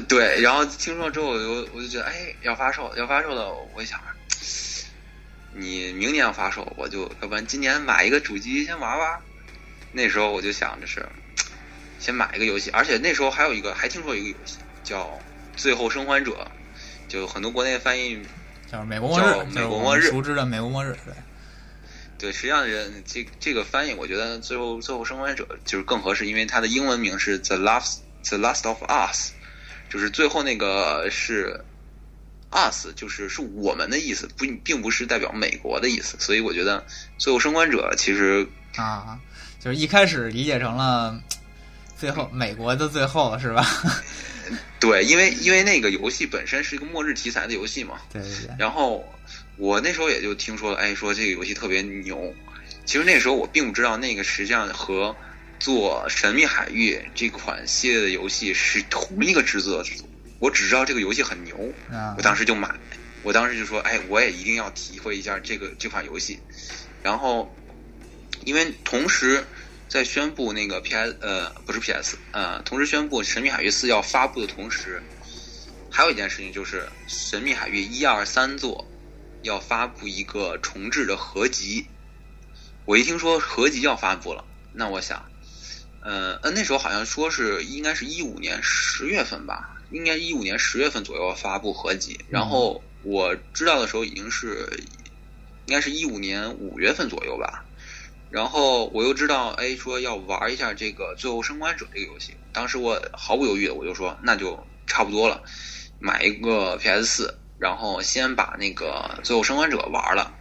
[0.10, 3.50] 对，然后听说之后，我就我就觉得，哎，要发售，要发售了。
[3.74, 3.98] 我一想，
[5.54, 9.18] 你明年要发售，我就要不然今年买一个主机先玩玩。
[9.92, 11.08] 那时候我就想着是
[12.00, 15.06] 先买一个游戏，而且那时候还有一个，还听说一个游戏叫
[15.56, 16.32] 《最后生还者》，
[17.12, 18.26] 就很多国内翻译。
[18.70, 21.14] 叫美国末日，美国末日，熟知的美国末日，对，
[22.18, 29.32] 对，实际上人这这个翻译，我觉得最后最后生还者就是更合适，因为它的英文名是 The Last The Last of Us，
[29.90, 31.64] 就是最后那个是
[32.52, 36.86] Us，就是是我们的意思，不并不是代表美国的意思，所以我觉得
[37.18, 39.22] 最后生还者其实啊，
[39.60, 41.20] 就是一开始理解成了
[41.98, 43.66] 最后美国的最后，是吧？
[44.80, 48.00] 对，因为因为那个游戏本身是一个末日题材的游戏嘛。
[48.14, 48.56] 对对对。
[48.58, 49.04] 然后
[49.58, 52.34] 我那时候也就听说，哎，说这个游戏特别牛。
[52.86, 55.14] 其实那时候我并不知道，那个实际上和
[55.60, 59.92] 做《神秘海域》这款系列的游戏是同一个制作组。
[60.40, 61.58] 我只知道这个游戏很牛，
[62.16, 62.74] 我当时就买。
[63.24, 66.40] 我当时就说，哎，我也一定要体会一下这个这款游戏。
[67.02, 67.54] 然后，
[68.48, 69.44] 因为同时。
[69.90, 71.18] 在宣布那个 P.S.
[71.22, 72.18] 呃不是 P.S.
[72.34, 75.02] 呃，同时宣布《神秘海域四》要发布的同时，
[75.90, 78.86] 还有一件事情就是《神秘海域》一二三座
[79.44, 81.88] 要发布一个重置的合集。
[82.84, 85.26] 我一听说合集要发布了，那我想，
[86.02, 92.20] 呃，那时候好像说是应该是一五年十月份吧，应该一五年十月份左右发布合集。
[92.30, 94.70] 然后我知道的时候已经是
[95.66, 97.64] 应该是一五年五月份左右吧。
[98.30, 102.36] 然后我又知道，哎，说要玩一下这个《最后生还者》这个游戏。
[102.52, 105.42] 当时我毫不犹豫的，我就说那就差不多了，
[106.00, 110.34] 买一个 PS 四，然后先把那个《最后生还者》玩了，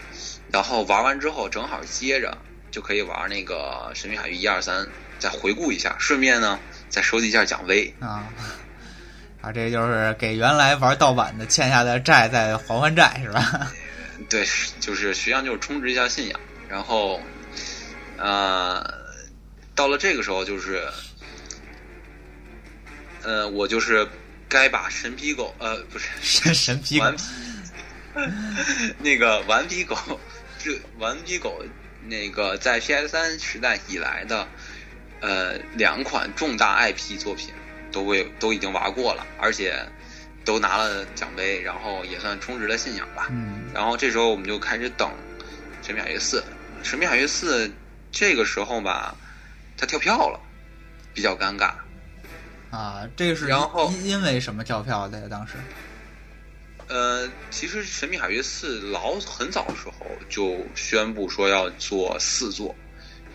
[0.51, 2.37] 然后玩完之后正好接着
[2.73, 4.85] 就可以玩那个《神秘海域》一二三，
[5.21, 8.27] 再回顾一下，顺便呢再收集一下奖杯啊。
[9.43, 13.71] 啊，这就是给原来玩盗版的欠下的债再还还债是吧？
[14.29, 14.45] 对，
[14.81, 17.21] 就是实际上就是充值一下信仰，然后。
[18.19, 18.85] 呃，
[19.75, 20.83] 到了这个时候，就是，
[23.23, 24.07] 呃，我就是
[24.49, 27.07] 该把神皮狗，呃，不是神 神皮狗，
[28.99, 29.97] 那个顽皮狗，
[30.59, 31.63] 这顽皮狗
[32.07, 34.49] 那个在 PS 三时代以来的，
[35.21, 37.53] 呃，两款重大 IP 作品
[37.93, 39.77] 都会都已经玩过了，而且
[40.45, 43.27] 都拿了奖杯，然后也算充值了信仰吧。
[43.31, 45.11] 嗯然后这时候我们就开始等
[45.87, 46.41] 《神秘海域四》，
[46.89, 47.69] 《神秘海域四》
[48.13, 49.15] 这个时候吧，
[49.77, 50.41] 他跳票了，
[51.13, 51.75] 比较尴尬。
[52.71, 55.27] 啊，这个是然后因因为什么跳票的呀？
[55.31, 55.55] 当时
[56.89, 62.75] 呃，其实《神秘海域四》老很早的时候就宣布说要做四座，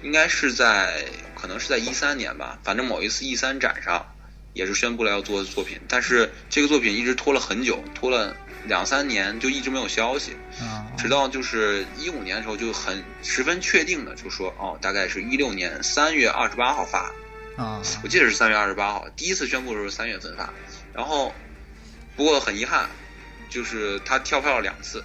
[0.04, 1.04] 应该是在
[1.36, 4.06] 可能是在一三年吧，反正某一次 E 三展上
[4.54, 17.12] 也是宣布了要做作品，但是这个作品一直拖了很久，拖了两三年就一直没有消息，啊，直到就是一五年的时候就很十分确定的就说哦，大概是一六年三月二十八号发，
[17.58, 17.82] 啊。
[18.04, 20.54] 我记得是三月二十八号，第一次宣布的时候是三月份发，
[20.94, 21.34] 然后
[22.16, 22.90] 不过很遗憾，
[23.50, 25.04] 就是他跳票了两次，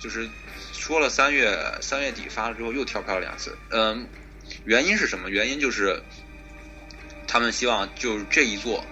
[0.00, 0.28] 就是
[0.72, 4.06] 说了三月三月底发了之后又跳票了两次，嗯，
[4.64, 5.28] 原因是什么？
[5.28, 6.02] 原因就是
[7.26, 8.84] 他们希望就是这一座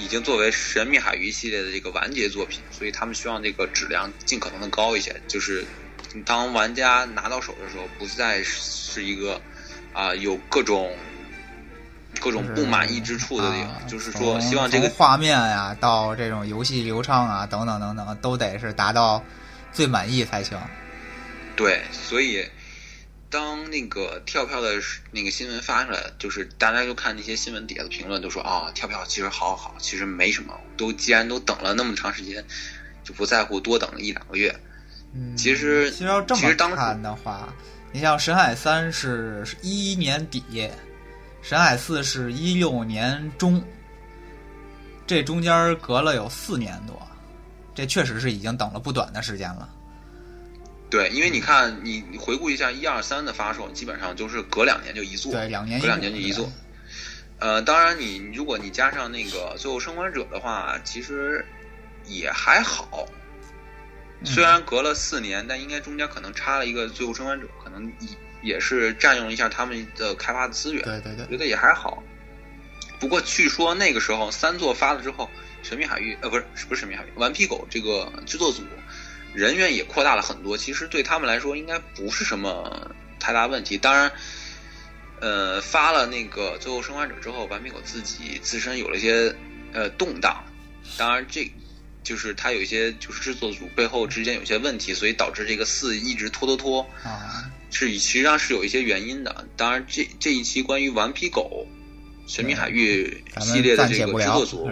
[0.00, 5.64] 已经作为《神秘海域》系列的这个完结作品，所以他们希望这个质量尽可能的高一些，就是
[6.24, 9.40] 当玩家拿到手的时候，不再是一个
[9.92, 10.96] 啊、有各种
[12.20, 19.22] 各种不满意之处的地方，啊就是说希望这个画面呀到这种游戏流畅啊等等等等，都得是达到
[19.72, 20.58] 最满意才行。
[21.56, 22.44] 对，所以
[23.30, 24.74] 当那个跳票的
[25.12, 32.44] 那个新闻发出来，就是大家就看那些新闻底下的评论，都说啊、跳票其实好好，其实没什么，都既然都等了那么长时间，
[33.04, 34.54] 就不在乎多等一两个月。
[35.36, 37.52] 其实其实要这么看的话，
[37.92, 40.42] 你像《神海三》是一一年底，
[41.40, 43.62] 《神海四》是一六年中，
[45.06, 47.00] 这中间隔了有四年多，
[47.74, 49.68] 这确实是已经等了不短的时间了。
[50.90, 56.50] 对，因为你看，你你回顾一下一二三的发售，基本上就是隔两年就一座，对，两年隔两年就一座。
[57.38, 61.46] 呃，当然你如果你加上那个《最后生还者》的话，其实
[62.06, 63.06] 也还好。
[63.08, 72.02] 嗯虽然隔了四年，但应该中间可能插了一个《最后生还者》，可能也也是占用了一下他们的开发的资源，对对对觉得也还好。
[72.98, 75.24] 不过据说那个时候三座发了之后，
[75.66, 78.62] 《神秘海域》呃不是不是《神秘海域》，《顽皮狗》这个制作组
[79.34, 83.78] 人员也扩大了很多，其实对他们来说应该不是什么太大问题。
[83.78, 84.10] 当然，
[85.20, 89.34] 呃，发了那个《最后生还者》之后，顽皮狗自己自身有了一些
[89.72, 90.44] 呃动荡，
[90.96, 91.50] 当然这
[92.02, 99.46] 就是它有一些就是制作组背后之间有些问题，所以导致这个四一直拖拖拖，啊，是实际上是有一些原因的。
[99.56, 101.66] 当然这这一期关于顽皮狗。
[102.26, 104.70] 神秘海域系列的这个制作组？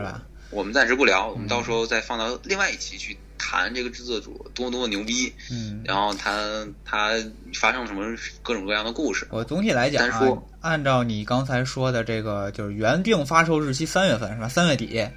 [0.50, 7.12] 我们暂时不聊，我们嗯到时候再放到另外一期去谈这个制作组多么多么牛逼，嗯，然后他他
[7.54, 8.04] 发生了什么
[8.42, 9.26] 各种各样的故事。
[9.30, 10.20] 我总体来讲啊，
[10.60, 14.48] 按照你刚才说的这个，就是原定发售日期三月份是吧？
[14.48, 15.08] 三月底，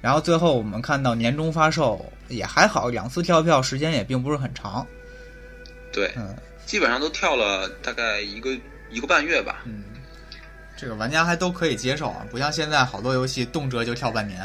[0.00, 4.86] 然后最后我们看到年终发售也还好，两次跳票时间也并不是很长。
[5.92, 6.36] 对，嗯
[6.66, 8.50] 基本上都跳了大概一个
[8.90, 9.62] 一个半月吧。
[9.66, 9.84] 嗯，
[10.76, 14.40] 这个玩家还都可以接受啊，不像现在好多游戏动辄就跳半年，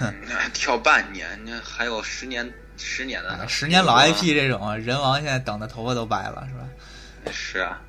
[0.00, 3.44] 哎 跳半年，那还有十年十年的呢。
[3.44, 7.32] 啊十年老 IP 这种人王现在等的头发都白了是吧？
[7.32, 7.80] 是啊，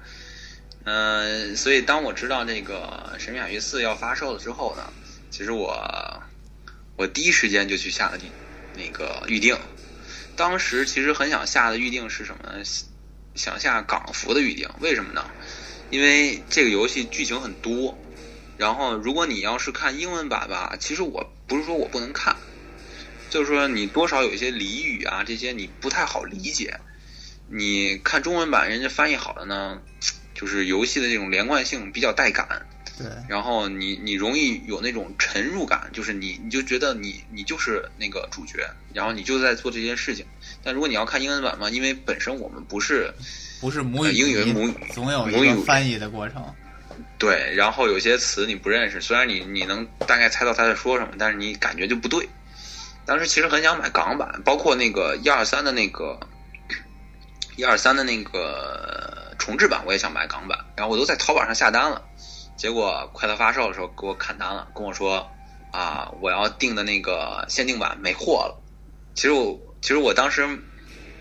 [0.83, 4.83] 嗯、所以当我知道这个《神秘海域四》要发售了之后呢，
[5.29, 6.21] 其实我
[6.97, 8.29] 我第一时间就去下了定
[8.75, 9.57] 那个预定。
[10.35, 12.63] 当时其实很想下的预定是什么呢？
[13.35, 15.23] 想下港服的预定，为什么呢？
[15.91, 17.97] 因为这个游戏剧情很多，
[18.57, 22.33] 然后如果你要是看英文版吧，其实我不是说我不能看，
[23.29, 26.79] 就是说你多少有一些俚语啊这些你不太好理解。
[27.51, 29.81] 你看中文版，人家翻译好了呢，
[30.35, 40.23] 就是游戏的这种连贯性比较带感，对，然后你你容易有那种沉入感，就是你你就觉得你你就是那个主角，然后你就在做这件事情。
[40.63, 43.11] 但如果你要看英文版嘛，因为本身我们不是
[43.59, 46.53] 不是母语呃英语母语总有母语一个翻译的过程。
[47.19, 52.27] 对，然后有些词你不认识，虽然你你能大概猜到他在说什么，但是你感觉就不对。
[53.05, 56.17] 当时其实很想买港版，包括那个一二三的那个
[57.57, 62.01] 一二三的那个重置版，我也想买港版，然后我都在淘宝上下单了，
[62.55, 65.29] 结果快到发售的时候给我砍单了，跟我说
[65.71, 68.63] 啊，我要订的那个限定版没货了。
[69.13, 70.47] 其实我其实我当时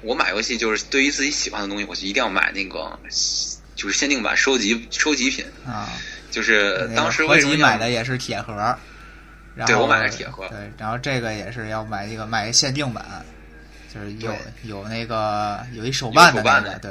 [0.03, 2.99] 我买游戏就是对于自己喜欢的东西，我就一定要买那个
[3.79, 5.47] 就是限定版收集收集品。
[5.65, 5.89] 啊，
[6.33, 8.53] 就是当时为什么买的也是铁盒，
[9.55, 13.25] 然后对我买的是铁盒对，然后这个也是要买一个买一限定版，
[13.95, 16.91] 就是有有那个有一手办的有手办的那个，对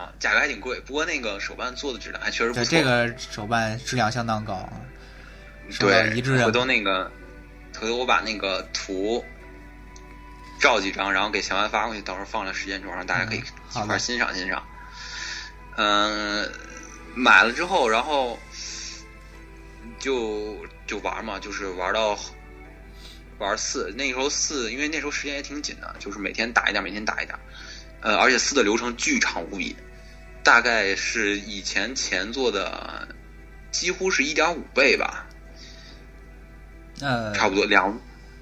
[0.00, 2.70] 啊，价格还挺贵，不过那个手办做的质量还确实不对，错。
[2.70, 4.66] 这个手办质量相当高，
[5.78, 7.10] 对一致回头那个
[7.78, 9.22] 回头我把那个图
[10.58, 14.62] 照几张，然后给小安发过去，到时候放在时间轴上，大家可以一块欣赏欣赏。
[14.72, 14.77] 嗯，
[17.14, 18.38] 买了之后，然后
[19.98, 20.56] 就
[20.86, 22.18] 就玩嘛，就是玩到
[23.38, 23.92] 玩四。
[23.96, 27.38] 那时候四，因为那时候时间也挺紧的，就是每天打一点，每天打一点。
[28.00, 29.76] 呃，而且四的流程巨长无比，
[30.42, 33.08] 大概是以前前作的
[33.70, 35.26] 几乎是一点五倍吧。
[37.00, 37.96] 呃，差不多两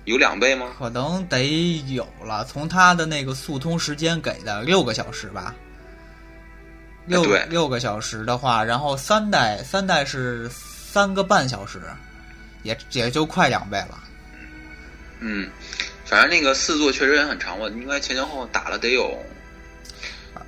[0.05, 0.75] 有两倍吗？
[0.79, 2.45] 可能得有了。
[2.45, 5.55] 从他的那个速通时间给的六个小时吧，
[7.07, 11.81] 六六个小时的话，然后三代三代是三个半小时，
[12.63, 13.99] 也也就快两倍了。
[15.21, 15.49] 嗯，
[16.05, 19.17] 反正那个四座确实也很长，我应该前前后后打了得有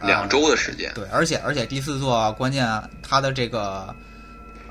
[0.02, 0.92] 两周的时间。
[0.94, 2.66] 对，而且而且第四座关键
[3.02, 3.94] 它的这个。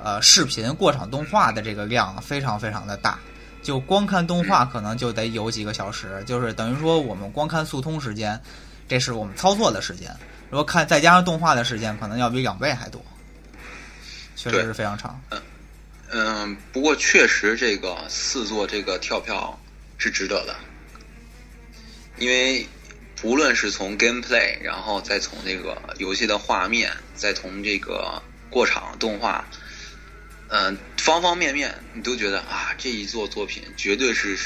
[0.03, 3.17] 呃，视频过场动画的这个量非常非常的大，
[3.63, 8.39] 就光看动画可能就得有几个小时，就是等于说我们光看速通时间，
[8.87, 10.15] 这是我们操作的时间，
[10.49, 13.03] 如果看再加上动画的时间，可能要比两倍还多，
[14.35, 15.19] 确实是非常长。
[15.29, 15.41] 嗯
[16.09, 19.59] 嗯，不过确实这个四座这个跳票
[19.97, 20.55] 是值得的，
[22.17, 22.65] 因为
[23.19, 29.45] 不论是从 gameplay，然后再从这个游戏的画面，再从这个过场动画。
[30.49, 34.37] 嗯，方方面面你都觉得啊，这一座作品绝对是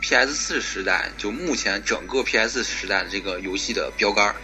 [0.00, 4.34] PS 四时代就目前整个 PS 时代的这个游戏的标杆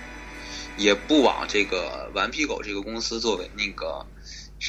[0.79, 4.07] 也不枉这个顽皮狗这个公司作为那个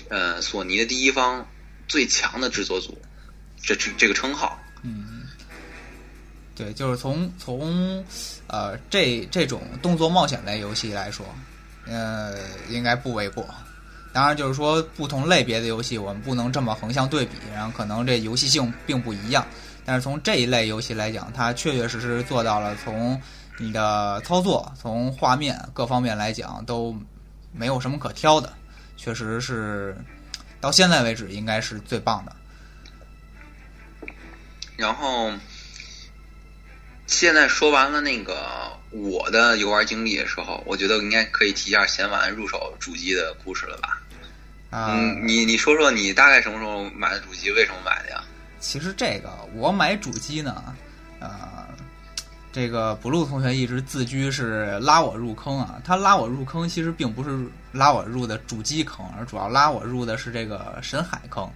[0.09, 1.47] 呃索尼的第一方
[1.87, 2.97] 最强的制作组
[3.61, 4.59] 这这这个称号。
[4.81, 5.23] 嗯，
[6.55, 8.03] 对，就是从从
[8.47, 11.25] 呃这这种动作冒险类游戏来说，
[11.85, 12.35] 呃，
[12.69, 13.47] 应该不为过。
[14.11, 19.45] 当然，就是说不同类别的游戏，我们不能这么横向对比，然后可能这游戏性并不一样。
[19.85, 23.21] 但是从这一类游戏来讲，它确确实实做到了从
[23.59, 26.95] 你的操作、从画面各方面来讲都
[27.51, 28.51] 没有什么可挑的，
[28.95, 29.95] 确实是
[30.61, 32.35] 到现在为止应该是最棒的。
[34.77, 35.31] 然后
[37.05, 44.01] 现在说完了那个我的游玩经历的时候，我觉得应该可以提一下闲玩入手主机的故事了吧。
[44.71, 47.51] 嗯，你你说说你大概什么时候买的主机？
[47.51, 48.23] 为什么买的呀？
[48.61, 50.75] 其实这个我买主机呢，
[51.19, 51.58] 呃，
[52.51, 55.79] 这个 blue 同学一直自居是拉我入坑啊。
[55.83, 57.39] 他拉我入坑其实并不是
[57.71, 61.49] 拉我入的主机坑，而主要拉我入的是这个神海坑。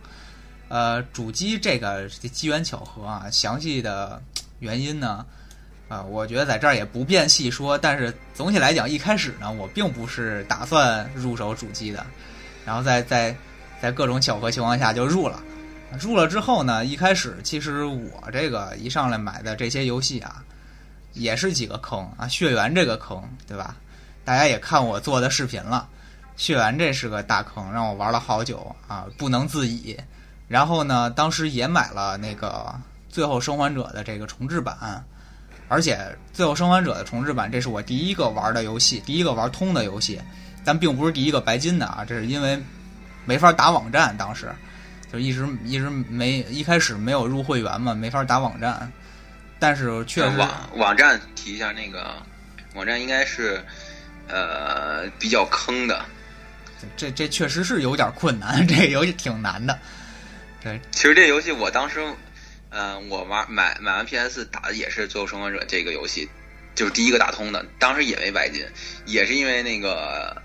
[0.70, 4.20] 呃，主机这个机缘巧合啊，详细的
[4.60, 5.24] 原因呢，
[5.88, 7.78] 啊，我觉得在这儿也不便细说。
[7.78, 12.04] 但是总体来讲，一开始呢，我并不是打算入手主机的。
[12.66, 13.36] 然后在在
[13.82, 15.44] 在各种巧合情况下就入了，
[16.00, 20.44] 入了之后呢，一开始其实我这个一上来买的这些游戏啊，
[21.14, 23.76] 也是几个坑啊，血缘这个坑，对吧？
[24.26, 25.88] 大家也看我做的视频了，
[26.36, 29.98] 血缘这是个大坑，让我玩了好久啊，不能自已。
[30.48, 32.74] 然后呢，当时也买了那个
[33.14, 35.04] 《最后生还者》的这个重置版，
[35.68, 35.96] 而且
[36.32, 40.22] 《最后生还者》的重置版，这是我第一个玩的游戏，第一个玩通的游戏。
[40.66, 42.58] 但并不是第一个白金的啊，这是因为
[43.26, 44.50] 没法打网站，当时
[45.12, 48.90] 就一直一直没一开始没有入会员嘛，没法打网站。
[49.64, 52.22] 但是确实网网站提一下，那个
[52.74, 53.64] 网站应该是
[54.28, 56.04] 呃比较坑的。
[56.98, 59.80] 这这确实是有点困难， 这个游戏挺难的。
[60.62, 62.06] 对，其实这游戏我当时
[62.72, 66.28] 嗯，我玩买买完 PS 打的也是《最后生还者》这个游戏，
[66.76, 68.66] 就是第一个打通的，当时也没白金，
[69.06, 70.36] 也是因为那个。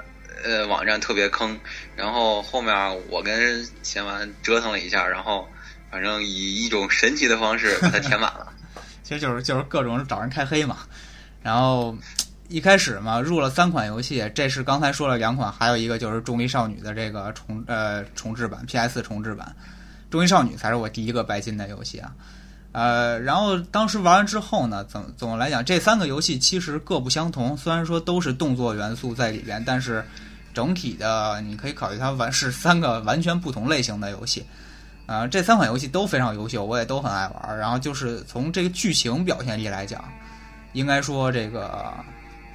[0.44, 1.58] 呃，网站特别坑，
[1.96, 2.72] 然后后面
[3.08, 5.48] 我跟贤完折腾了一下，然后
[5.90, 8.52] 反正以一种神奇的方式把它填满了。
[9.08, 10.80] 其实就是就是各种找人开黑嘛。
[11.42, 11.96] 然后
[12.48, 19.56] 一开始嘛，入了三款游戏，这是刚才说了两款，还有一个就是《重力少女》的这个重呃重置版，PS 重置版，
[20.12, 22.12] 《重力少女》才是我第一个白金的游戏啊。
[22.72, 30.04] 呃，然后当时玩完之后呢，总总的来讲，这三个游戏其实各不相同，虽然说都是动作元素在里边，但是。
[30.54, 34.44] 整体的，你可以考虑它完是三个完全不同类型的游戏，
[35.08, 37.58] 啊，这三款游戏都非常优秀，我也都很爱玩。
[37.58, 40.04] 然后就是从这个剧情表现力来讲，
[40.74, 41.94] 应该说这个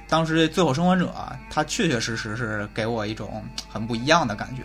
[0.08, 1.06] 当时《最后生还者》
[1.50, 4.62] 它确确实实是给我一种很不一样的感觉。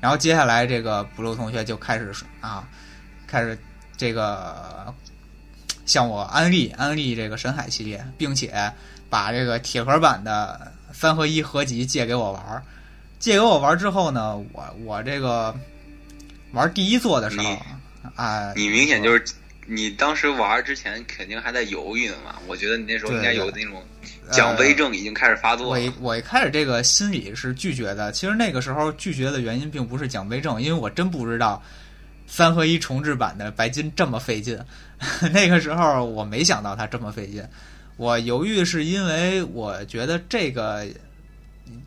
[0.00, 2.68] 然后接下来这个 blue 同学就开始啊，
[3.26, 3.58] 开始
[3.96, 4.94] 这个
[5.86, 8.72] 向我安利安利这个神海系列，并且
[9.10, 12.62] 把这个铁盒版的三合一合集借给我玩。
[13.18, 15.52] 借给我玩之后呢，我我这个
[16.54, 17.62] 玩第一座的时候，
[18.14, 19.24] 啊，你明显就是
[19.66, 22.36] 你当时玩之前肯定还在犹豫呢嘛？
[22.46, 23.82] 我觉得你那时候应该有那种
[24.30, 25.70] 奖杯症已经开始发作了。
[25.70, 31.62] 我一我一开始这个心理是拒绝的，其实那个时候拒绝的原因并不是奖杯症，因为我真不知道
[32.26, 34.58] 三合一重置版的白金这么费劲。
[35.32, 37.42] 那个时候我没想到它这么费劲，
[37.96, 40.86] 我犹豫是因为我觉得这个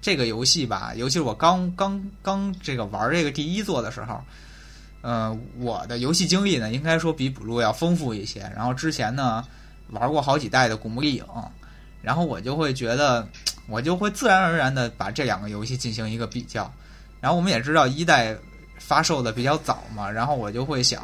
[0.01, 4.19] 这个游戏吧，尤其是我刚刚刚这个玩这个第一座的时候。
[5.01, 8.39] 呃，我的游戏经历呢，应该说比 blue 要丰富一些。
[8.55, 9.43] 然后之前呢，
[9.91, 11.23] 玩过好几代的《古墓丽影》，
[12.01, 13.27] 然后我就会觉得，
[13.69, 16.71] 我就会自然而然的把这两个游戏进行一个比较。
[17.21, 18.35] 然后我们也知道一代
[18.77, 21.01] 发售的比较早嘛，然后我就会想，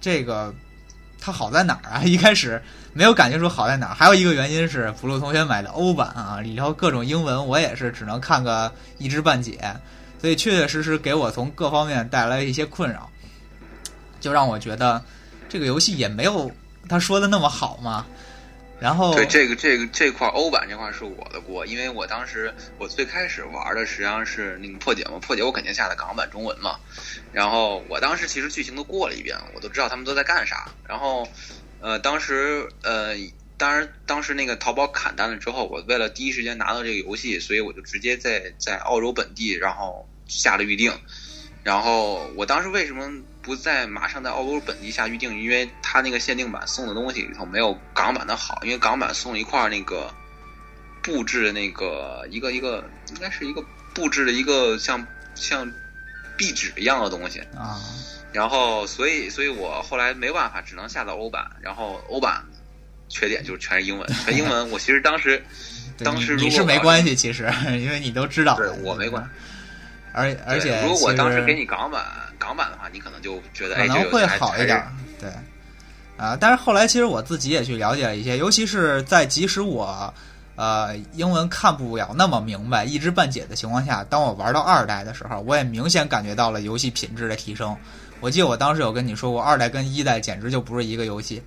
[0.00, 0.54] 这个
[1.20, 2.02] 它好在哪儿啊？
[2.02, 2.60] 一开始
[2.92, 3.94] 没有感觉出好在哪儿。
[3.94, 9.58] 还有一个原因是 blue 同学买的欧版啊，里头各种英文我也是只能看个一知半解，
[10.20, 13.10] 所以确确实实给我从各方面带来一些困扰。
[14.20, 15.02] 就让我觉得
[15.48, 16.50] 这个游戏也没有
[16.88, 18.06] 他说的那么好嘛。
[18.78, 26.78] 然后对这个这个这块欧版这块是我的锅，因为我当时我最开始玩的实际上是那个破解嘛，破解我肯定下的港版中文嘛。
[27.30, 30.70] 然后我当时其实剧情都过了一遍，我都知道他们都在干啥。
[30.88, 31.28] 然后
[31.80, 33.14] 呃，当时呃，
[33.58, 40.90] 当然当时那个淘宝砍单了之后，我为了第一时间拿到这个游戏，所以我就直接在在澳洲本地然后下了预定。
[41.62, 43.10] 然后我当时为什么
[43.42, 45.42] 不在马上在澳洲本地下预定？
[45.42, 50.12] 因为它那个限定版送的东西里头没有港版的好，因为港版送了一块那个
[51.02, 53.64] 布置的那个一个一个应该是一个
[53.94, 55.70] 布置的一个像像
[56.36, 57.80] 壁纸一样的东西啊。
[58.32, 61.50] 然后所以所以我后来没办法，只能下到欧版。
[61.60, 62.44] 然后欧版
[63.08, 64.70] 缺点就是全是英文，全英文。
[64.70, 65.42] 我其实当时
[65.98, 68.56] 当时你是没关系，其实因为你都知道。
[68.56, 69.28] 对我没关。
[70.12, 72.04] 而而且，如果我当时给你港版
[72.38, 74.82] 港版的话，你可能就觉得可能会好一点。
[75.20, 75.30] 对，
[76.16, 80.12] 啊，但是后来其实我自己也去了解了一些，尤其是在即使我
[80.56, 87.76] 呃英文看不了那么明白、一知半解的情况下，当我玩到二代的时候，我也明显感觉到了游戏品质的提升。
[88.20, 91.42] 我记得我当时有跟你说过，二代跟一代简直就不是一个游戏。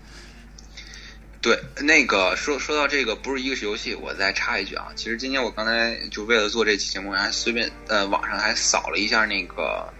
[1.43, 9.91] 对，那个说说到这个不是一个游戏，我再插一句啊，其实今天我刚才就为了做这期节目，还随便呃网上还扫了一下那个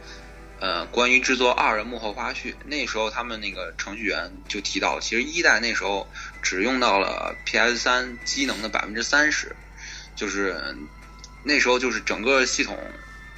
[0.62, 2.54] 呃关于制作二的幕后花絮。
[2.66, 6.08] 那时候他们那个程序员就提到，其实一代那时候
[6.42, 9.54] 只用到了 PS 三机能的百分之三十，
[10.16, 10.56] 就是
[11.44, 12.78] 那时候就是整个系统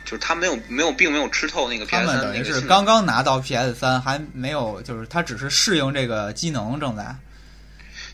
[0.04, 2.46] 就是他没有没有并没有吃透那个 PS 三那个。
[2.46, 7.16] 是刚刚拿到 PS 三，还没有就是他只是适应这个机能正在。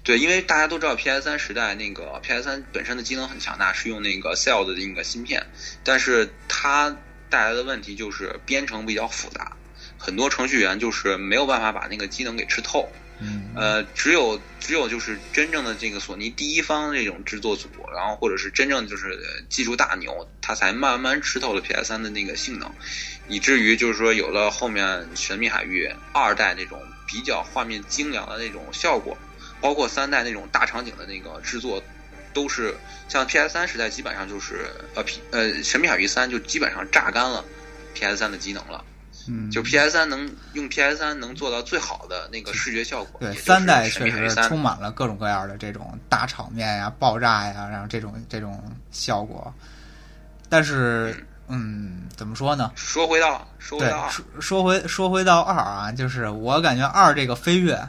[0.03, 5.45] 对，因为大家都知道 PS 三时代那个 PS 三本身的机能很强大，是用那个 Cell 的那个芯片，
[5.83, 6.97] 但是它
[7.29, 9.55] 带来的问题就是编程比较复杂，
[9.99, 12.91] 很多程序员就是没有办法把那个机能给吃透。
[13.19, 13.51] 嗯。
[13.55, 22.73] 呃，只有只有就是真正的这个索尼第一方这种制作组，然后或者是真正就是技术大牛，他才慢慢吃透了 PS 三的那个性能，
[23.27, 29.15] 以至于就是说有了后面《神秘海域》二代那种比较画面精良的那种效果。
[29.61, 31.81] 包括三代那种大场景的那个制作，
[32.33, 32.75] 都是
[33.07, 37.43] 像 PS 三时代基本上就是呃 P 呃神秘海域三就基本上榨干了
[37.93, 38.83] PS 三的机能了。
[39.27, 43.19] 嗯，就 PS 三能用 PS 三能做到最好的那个视觉效果。
[43.19, 49.53] 对，三代确实充满了各种各样的这种大场面呀、爆炸呀，然后这种这种效果。
[50.49, 52.71] 但是，嗯，怎么说呢？
[52.75, 57.79] 说回到说回到二，说回说回到二啊，就是我感觉二这个飞跃。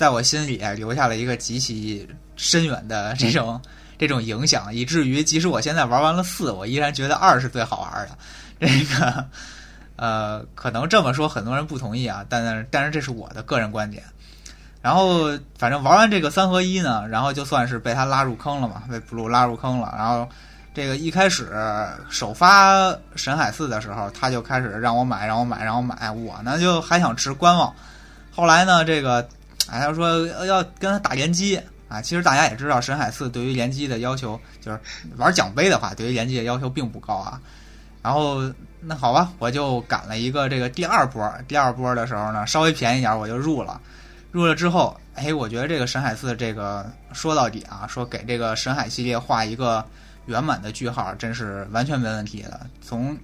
[0.00, 3.60] 在我心里留下了一个极其深远的这种
[3.98, 8.16] 这种影响，以至于即使我现在玩完了四，我依然觉得二是最好玩的。
[8.58, 9.26] 这个
[9.96, 14.02] 呃，可能这么说很多人不同意啊，但是但是这是我的个人观点。
[14.80, 19.94] 然后反正玩完这个三合一呢，然后就算是被他拉入坑了嘛，被 blue 拉入坑了。
[19.98, 20.26] 然后
[20.74, 21.52] 这个一开始
[22.08, 27.70] 首发神海四的时候，他就开始让我买，让我买，让我买，我呢就还想持观望。
[28.34, 29.28] 后来呢，这个。
[29.70, 34.80] 哎，他说要跟他打联机啊，其实大家也知道，神海四对于联机的要求，就是
[35.16, 37.40] 玩奖杯的话，对于联机的要求并不高啊。
[38.02, 38.40] 然后
[38.80, 43.80] 那好吧，我就赶了一个这个第二波，第二波的时候呢，稍微便宜点，我就入了。
[44.32, 49.84] 入了之后，哎，我觉得这个神海四这个说到底啊，说给这个神海系列画一个
[50.26, 52.60] 圆满的句号，真是完全没问题的。
[52.80, 53.18] 从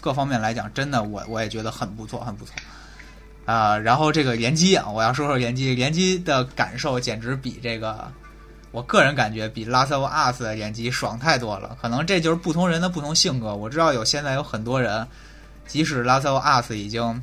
[0.00, 2.54] 各方面来讲，真的我我也觉得很不错，很不错。
[3.44, 8.10] 啊，然后这个联机啊，我要说说联机，联机的感受简直比这个，
[8.70, 11.76] 我个人感觉比《Last of Us》的联机爽太多了。
[11.80, 13.54] 可能这就是不同人的不同性格。
[13.54, 15.06] 我知道有现在有很多人，
[15.66, 17.22] 即使《Last of Us》已经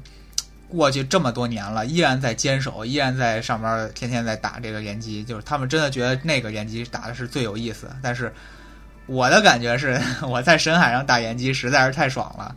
[0.70, 7.90] 过去这么多年了，依然在坚守，依然在上边天天在打这个联机，就是他们真的觉得那个联机打的是最有意思。
[8.02, 8.32] 但是
[9.08, 12.56] 我的感觉是， 我在深海上打联机实在是太爽了，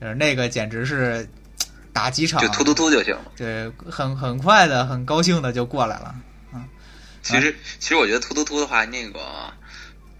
[0.00, 1.28] 就是那个简直是
[1.96, 3.32] 打几场就突突突就行了。
[3.36, 6.14] 对，很很快的，很高兴的就过来了。
[6.52, 6.68] 嗯
[7.22, 9.20] 其实其实我觉得突突突的话，那个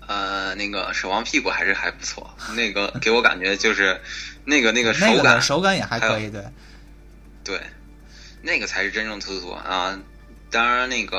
[0.07, 4.01] 呃那个守望屁股还是还不错，那个 给我感觉就是
[4.45, 6.43] 那个那个手感那个手感也还可以，对。
[7.45, 7.61] 对，
[8.43, 9.97] 那个才是真正突突突啊！
[10.51, 11.19] 当然，那个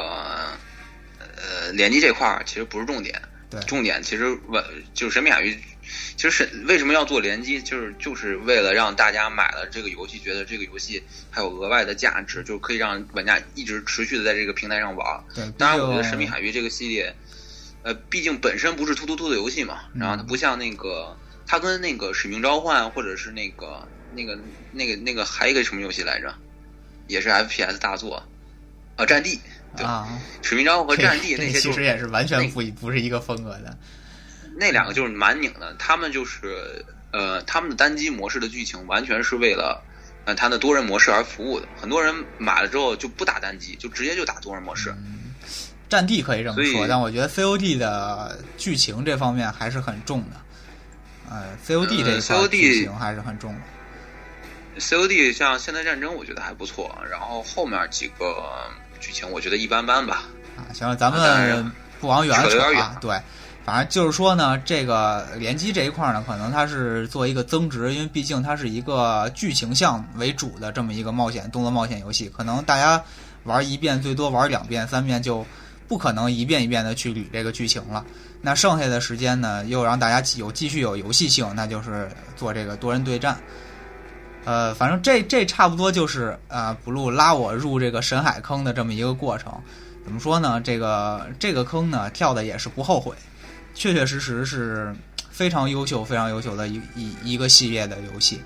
[1.19, 4.61] 呃，联机这块儿其实不是重点，对，重点其实我
[4.93, 5.57] 就是神秘海域，
[6.15, 15.23] 其实是为什么要做联机，就是就是为了让大家买了这个游戏，觉得这个游戏还有额外的价值，就可以让玩家一直持续的在这个平台上玩。
[15.33, 17.15] 对，当然，我觉得神秘海域这个系列，
[17.83, 23.87] 呃，毕竟本身不是突突突的游戏嘛，然后它不像那个，它跟那个使命召唤或者是那个。
[24.15, 24.39] 那个、
[24.71, 26.33] 那个、那个还有一个什么游戏来着？
[27.07, 28.23] 也是 FPS 大作
[28.95, 29.35] 啊，《战地》
[29.75, 29.85] 对，
[30.41, 33.77] 《使命召唤》和《战地》那些其实也是完全不不是一个风格的。
[34.59, 39.81] 那两个就是蛮拧的，他们就是呃，他们的单机模式的剧情完全是为了
[40.25, 41.67] 呃它的多人模式而服务的。
[41.79, 44.93] 很多人买了之后就不打单机，就直接就打多人模式。
[45.89, 50.35] 战地可以这么说，但我觉得 COD 的剧情这方面还是很重的。
[51.29, 53.61] 呃，COD 这一块剧情还是很重的。
[54.81, 56.93] COD 像现代战争，我觉得还不错。
[57.09, 60.23] 然后后面几个剧情，我觉得一般般吧。
[60.57, 62.97] 啊，行了，咱们不往远了扯啊。
[62.99, 63.17] 对，
[63.67, 72.29] 反正就是说呢，这个联机这一块呢，可能它是做一个增值，因为毕竟它是一个剧情向为主的这么一个冒险动作冒险游戏。
[72.29, 73.03] 可能大家
[73.43, 75.45] 玩一遍，最多玩两遍、三遍，就
[75.85, 78.05] 不可能一遍一遍的去捋这个剧情了。
[78.41, 83.37] 那剩下的时间呢，又让大家有继续有游戏性，那就是做这个多人对战。
[84.45, 89.51] 呃，反正这这差不多就是啊，blue 拉我入这个深海坑的这么一个过程。
[90.05, 90.61] 怎么说呢？
[90.61, 93.13] 这个这个坑呢，跳的也是不后悔，
[93.77, 94.93] 确确实实是
[95.29, 98.41] 非常优秀、非常优秀的一一一个系列的游戏。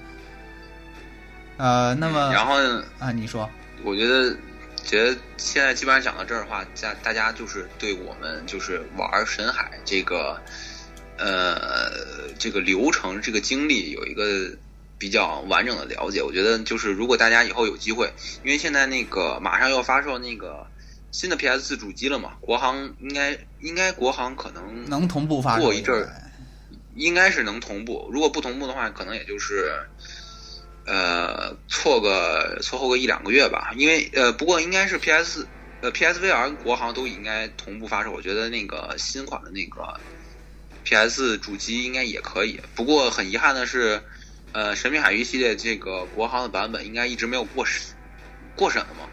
[1.57, 2.55] 呃，那么然后
[2.99, 3.49] 啊，你说，
[3.83, 4.35] 我觉得
[4.83, 10.39] 觉得现在基本上讲到这儿的话，大大家就是对我们就是玩神海这个
[11.17, 11.91] 呃
[12.37, 14.55] 这个流程、这个经历有一个。
[15.01, 18.13] 比较完整的了解，我觉得就是如果大家以后有机会，
[18.43, 20.63] 因为现在那个马上要发售那个
[21.11, 26.09] 新的 PS 四主机了嘛，国行应该应该国行可能能同步发过一阵儿，
[26.95, 28.09] 应该是能同步。
[28.11, 29.71] 如果不同步的话，可能也就是
[30.85, 33.73] 呃错个错后个一两个月吧。
[33.75, 35.47] 因为呃不过应该是 PS
[35.81, 39.99] 呃 PSVR 国行都应该同步发售，我觉得那个新款的那个
[40.83, 42.59] PS 主机应该也可以。
[42.75, 44.01] 不过很遗憾的是。
[44.53, 47.95] 呃，神秘海域系列这个国行的版本应该一直没有过审，
[48.53, 49.07] 过审了吗？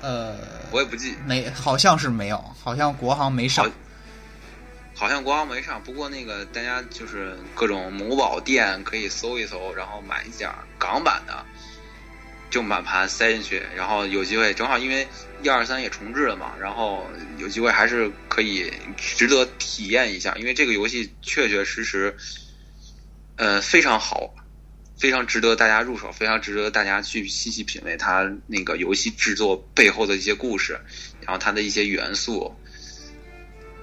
[0.00, 0.36] 呃，
[0.70, 3.70] 我也不记，没，好像是没有，好像国行没上，
[4.94, 5.82] 好像国行没上。
[5.82, 11.44] 不过那个大家就是各种某宝店可以搜一搜，然后买一点港版的，
[12.50, 15.06] 就满盘塞进去，然后有机会正好因为
[15.42, 22.16] 一二三也重置了嘛，然后有机会还是可以值得体验一下，因为这个游戏确确实实。
[23.40, 24.34] 呃，非常好，
[24.98, 30.78] 非常值得大家入手，非常值得大家去细细品味它那个游戏制作背后的一些故事，
[31.20, 32.54] 然后它的一些元素。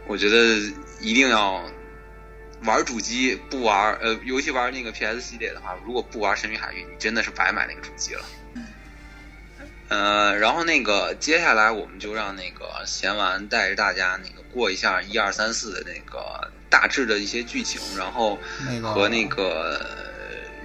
[0.07, 0.59] 我觉得
[0.99, 1.63] 一定要
[2.63, 8.25] 玩主机不玩呃，尤其玩那个 PS 系列的话，如果不玩《神秘海域》，你真的是白买那个主机了。
[9.87, 16.51] 呃，然后那个接下来我们就让那个闲玩带着大家那个过一下一二三四的那个。
[16.67, 18.37] 大致的一些剧情，然后
[18.81, 19.79] 和那个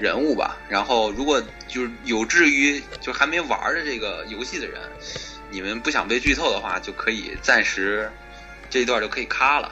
[0.01, 0.57] 人物吧。
[0.68, 4.80] 然后，如果就是有志于就还没玩的这个游戏的人，
[5.51, 8.11] 你们不想被剧透的话，就可以暂时
[8.70, 9.70] 这一段就可以卡了，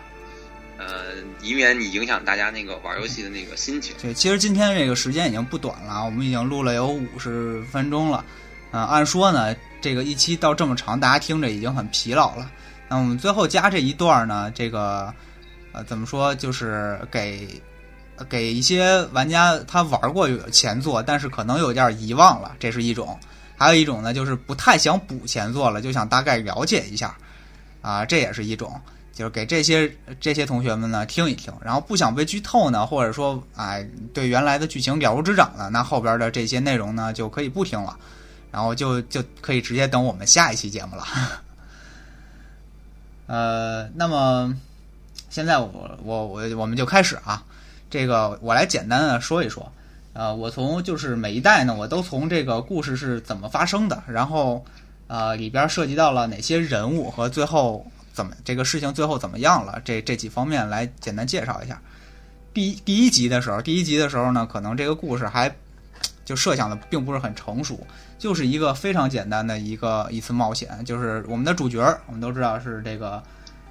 [0.77, 3.97] 呃，以免你影响大家那个玩游戏的那个心情。
[4.01, 8.25] 对，其实今天这个时间已经不短了，我们已经录了有五十分钟了。
[8.71, 12.51] 嗯，按说呢，这个一期到这么长，大家听着已经很疲劳了。
[12.89, 15.13] 那我们最后加这一段呢，这个。
[15.71, 16.35] 呃，怎么说？
[16.35, 17.47] 就是给
[18.29, 23.17] 给一些玩家他玩过前作，但是可能有点遗忘了，这是一种；
[23.57, 27.17] 还有一种呢，就是不太想补前作了，就想大概了解一下，
[27.83, 28.81] 啊，这也是一种。
[29.13, 37.99] 就是给这些这些同学们呢听一听，然后不想被剧透呢，或者说哎对原来的剧情了如指掌了，那后边的这些内容呢就可以不听了，
[38.53, 41.05] 然后就就可以直接等我们下一期节目了。
[43.27, 44.55] 呃，那么。
[45.31, 47.45] 现在我我我我们就开始啊，
[47.91, 49.71] 这个我来简单的说一说，
[50.13, 54.65] 呃，我从就是每一代呢，我都从这个故事是怎么发生的，然后
[55.07, 61.81] 呃里边涉及到了哪些人物和最后怎么这个事情最后怎么样了，这这几方面来简单介绍一下。
[62.53, 65.55] 第第一集的时候，第一集的时候呢，可能这个故事还
[66.25, 67.87] 就设想的并不是很成熟，
[68.19, 73.23] 就是一个非常简单的一个一次冒险，就是我们的主角我们都知道是这个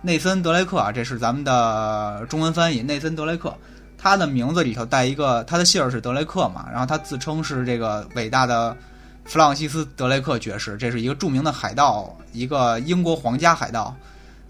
[0.02, 3.54] 内森德雷克啊，这是咱们的中文翻译内森德雷克。
[3.98, 8.78] 他的名字里头带一个，他的姓儿是德雷克嘛，然后他自称是这个伟大的
[9.26, 13.96] 弗朗西斯·德雷克爵士，这是一个著名的海盗，一个英国皇家海盗，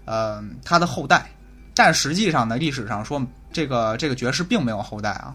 [0.04, 1.26] 呃，他的后代。
[1.74, 3.20] 但实际上呢，历史上说
[3.52, 5.34] 这个这个爵士并没有后代啊，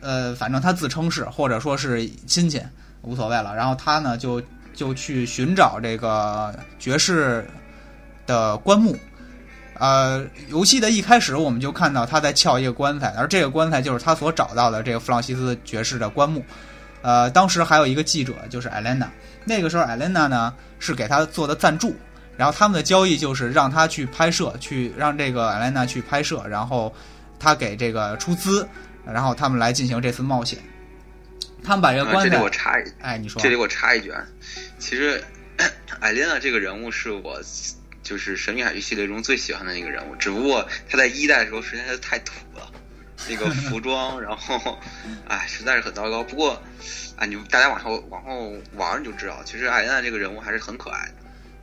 [0.00, 2.60] 呃，反正他自称是，或者说是亲戚，
[3.02, 3.54] 无所谓了。
[3.54, 4.42] 然后他呢，就
[4.74, 7.48] 就去寻找这个爵士
[8.26, 8.96] 的棺木。
[9.78, 16.44] 呃，游戏的一开始我们就看到他在撬一个棺材，而这个棺材就是他所找到的这个弗朗西斯爵士的棺木。
[17.02, 19.10] 呃，当时还有一个记者，就是艾莲娜。
[19.44, 21.94] 那个时候艾莲娜呢是给他做的赞助，
[22.36, 26.94] 然后他们的交易就是让他去拍摄，去让这个艾莲娜去拍摄，然后
[27.38, 28.66] 他给这个出资，
[29.04, 30.58] 然后他们来进行这次冒险。
[31.64, 34.24] 他们把这个棺材，这里我插一，哎，你说，这里我插一句啊，
[34.78, 35.22] 其实
[35.98, 37.38] 艾莲娜这个人物是我。
[38.04, 42.70] 就是《神秘海域》系列中最喜欢的那个人物，只不过他在一代的时候实在是太土了，
[43.28, 44.78] 那个服装，然后，
[45.26, 46.22] 哎，实在是很糟糕。
[46.22, 46.62] 不过，
[47.16, 51.14] 哎，你大家往后往后玩你就知道，其实艾莲娜这个人物还是很可爱的。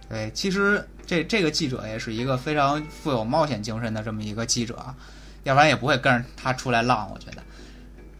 [0.09, 4.95] 对，其实这这个记者也是一个非常富有冒险精神的这么一个记者啊，
[5.43, 7.07] 要不然也不会跟着他出来浪。
[7.13, 7.43] 我觉得，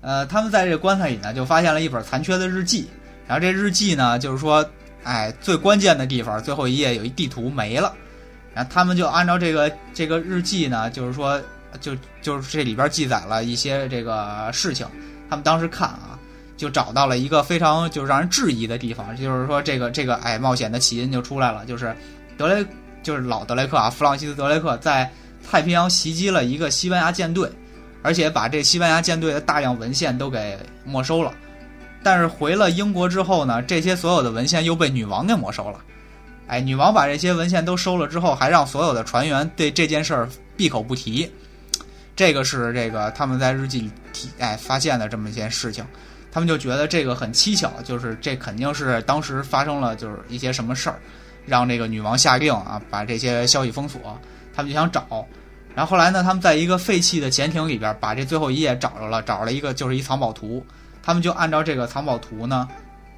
[0.01, 2.88] 呃，他们在这棺材里呢，就发现了一本残缺的日记，
[3.28, 4.63] 然后这日记呢，就是说，
[5.03, 7.91] 哎，最关键的地方，最后一页有一地图没了。
[8.54, 11.41] 然后他们就按照这个这个日记呢，就是说，
[11.80, 14.86] 就就是这里边记载了一些这个事情。
[15.30, 16.20] 他们当时看啊，
[16.58, 21.95] 就找到了一个非常就是让人质疑的地方，就是说这个这个哎冒险的起因就出来了，就是
[22.38, 22.66] 德雷
[23.02, 25.10] 就是老德雷克啊，弗朗西斯德雷克在
[25.49, 27.49] 太平洋袭击了一个西班牙舰队，
[28.04, 31.34] 而且把这西班牙舰队的大量文献都给没收了。
[32.04, 35.80] 但是回了英国之后呢，这些所有的文献又被女王给没收了。
[36.52, 40.28] 哎，女王把这些文献都收了之后，还让所有的船员对这件事儿
[40.58, 41.32] 闭口不提。
[42.14, 45.86] 这个是这个他们在日记里提哎发现的这么一件事情，
[46.30, 50.99] 他们就觉得这个很蹊跷，就是这肯定是当时发生了就是一些什么事儿，
[51.45, 54.02] 让这个女王下令啊把这些消息封锁。
[54.54, 55.26] 他们就想找，
[55.74, 60.62] 然后后来呢，他们在一个废弃的潜艇里边把这最后一页找着了，找着了一个就是一藏宝图，
[61.02, 62.68] 他们就按照这个藏宝图呢。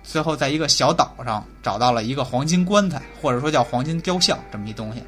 [0.03, 5.01] 最后，在一个小岛上找到了一个黄金棺材，或者说叫黄金雕像这么一东西。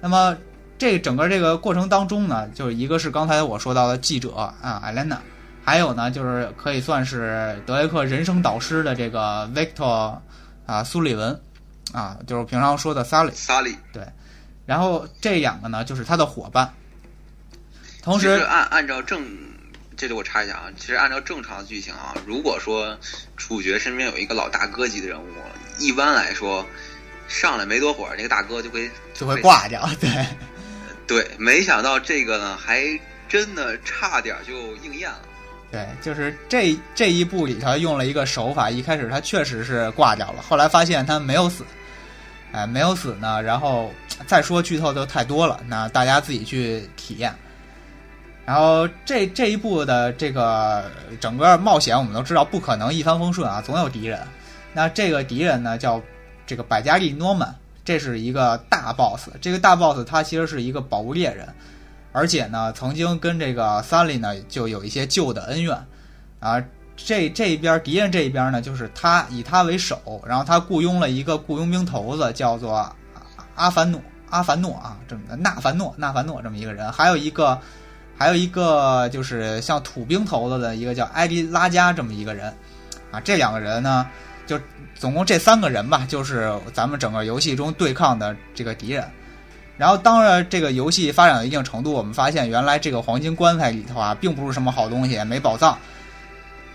[0.00, 0.36] 那么，
[0.78, 5.20] 这整个这个过程当中呢，就是一个是刚才我说到的记者啊，艾莲娜，
[5.64, 10.16] 还有呢，就是可以算是德雷克人生导师的这个 Victor
[10.64, 11.38] 啊，苏利文
[11.92, 13.32] 啊，就是平常说的 Sally。
[13.32, 14.06] Sally 对，
[14.64, 16.72] 然后这两个呢，就是他的伙伴。
[18.02, 19.20] 同时，按按照正。
[19.96, 22.96] 这里我插一下啊，其实按照正常的剧情啊，如果说
[23.34, 25.24] 主角身边有一个老大哥级的人物，
[25.78, 26.64] 一般来说
[27.26, 29.88] 上来没多会儿，那个大哥就会就会挂掉。
[29.98, 30.26] 对，
[31.08, 32.86] 对，没想到这个呢，还
[33.26, 35.20] 真的差点就应验了。
[35.72, 41.64] 对，就是这这一部里头用了一个手法，一开始他确实是挂掉了，后来发现他没有死，
[42.52, 43.42] 哎，没有死呢。
[43.42, 43.90] 然后
[44.26, 47.34] 再说剧透就太多了，那大家自己去体验。
[48.46, 50.84] 然后这这一部的这个
[51.20, 54.20] 整个冒险，我们都知道不可能一帆风顺啊，总有敌人。
[54.72, 56.00] 那这个敌人呢，叫
[56.46, 57.52] 这个百加利诺曼，
[57.84, 59.28] 这是一个大 boss。
[59.40, 61.48] 这个大 boss 他其实是一个宝物猎人，
[62.12, 65.76] 而且呢，曾经跟这个三里呢就有一些旧的恩怨
[66.38, 66.62] 啊。
[66.96, 72.94] 这这一边敌人这一边呢，就是他以他为首，然后他雇佣了一个雇佣兵头子，叫做
[73.56, 77.58] 阿凡诺阿凡诺啊，这么的纳凡诺纳凡诺这么一个人，还有一个。
[78.18, 82.52] 还有一个就是像土兵头子的一个叫埃迪拉加这么一个人，
[83.10, 84.06] 啊，这两个人呢，
[84.46, 84.58] 就
[84.94, 89.04] 总共这三个人吧，就是咱们整个游戏中对抗的这个敌人。
[89.76, 95.76] 然后，当然这个游戏发展到一定程度，我们发现原来这个黄金棺材里头啊，并不是什么好东西，没宝藏，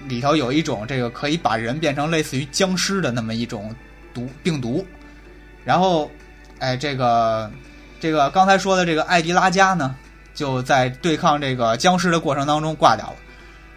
[0.08, 3.74] 里头有一种这个可以把人变成类似于僵尸的那么一种
[4.14, 4.86] 毒病毒。
[5.66, 6.12] 然后，
[6.60, 7.50] 哎，这个
[8.00, 9.96] 这个刚才说的这个艾迪拉加呢？
[10.34, 13.16] 就在对抗这个僵尸的过程当中挂掉了，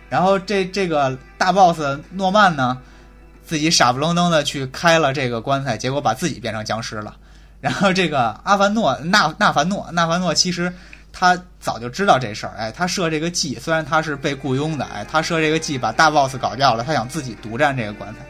[0.09, 1.81] 然后这这个大 boss
[2.13, 2.79] 诺曼呢，
[3.45, 7.17] 自己傻不愣登的去开了这个棺材，结果把自己变成僵尸了。
[7.61, 10.73] 然后这个阿凡诺纳纳凡诺纳凡诺其实
[11.13, 18.21] 他早就知道这事儿，哎，他设这个计，虽然他是被雇佣的，哎，他设这个计把大 boss 搞掉了，他想自己独占这个棺材，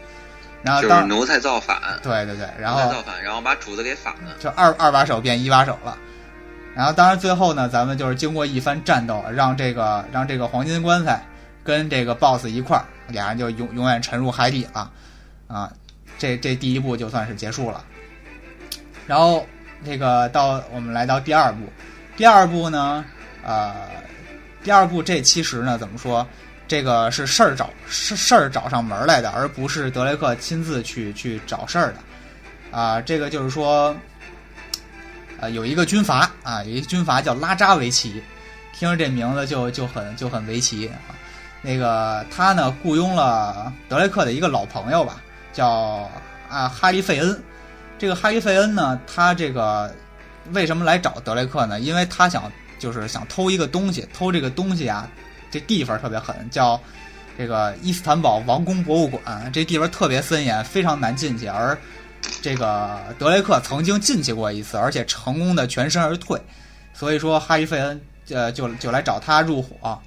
[0.62, 4.31] 然后就是当奴才造反，对对对，然后奴才造反，然后把主子给反了。
[4.39, 5.97] 就二二把手变一把手了。
[6.75, 11.25] 然后当然最后呢，咱们就是经过一番战斗，让这个让这个黄金棺材
[11.62, 14.91] 跟这个 BOSS 一块儿，俩人就永永远沉入海底了，
[15.47, 15.72] 啊，
[16.18, 17.85] 这这第一步就算是结束了。
[19.07, 19.47] 然后
[19.85, 21.61] 这个到我们来到第二步，
[22.16, 23.05] 第二步呢，
[23.45, 23.75] 呃，
[24.62, 26.27] 第二步这其实呢怎么说？
[26.66, 31.99] 这个是事儿找事事儿找上门来的，而不是德雷克亲自去去找事儿的。
[32.77, 33.95] 啊，这个就是说，
[35.41, 38.22] 呃，有一个军阀啊，有一个军阀叫拉扎维奇，
[38.72, 41.14] 听着这名字就就很就很维奇啊。
[41.62, 45.22] 那个他呢雇佣了德雷克的一个老朋友吧，
[45.53, 46.11] 叫
[46.49, 47.43] 啊哈利费恩。
[47.99, 49.95] 这个哈利费恩呢，他这个
[50.53, 51.80] 为什么来找德雷克呢？
[51.80, 55.09] 因为他想就是想偷一个东西，偷这个东西啊，
[55.51, 56.78] 这地方特别狠，叫
[57.39, 59.51] 这个伊斯坦堡王宫博物馆。
[59.53, 61.78] 这地方特别森严，非常难进去，而
[62.43, 66.41] 这个德雷克曾经进去过一次，而且成功的全身而退。
[66.93, 68.01] 所以说，哈伊费恩
[68.31, 69.99] 呃就就来找他入伙。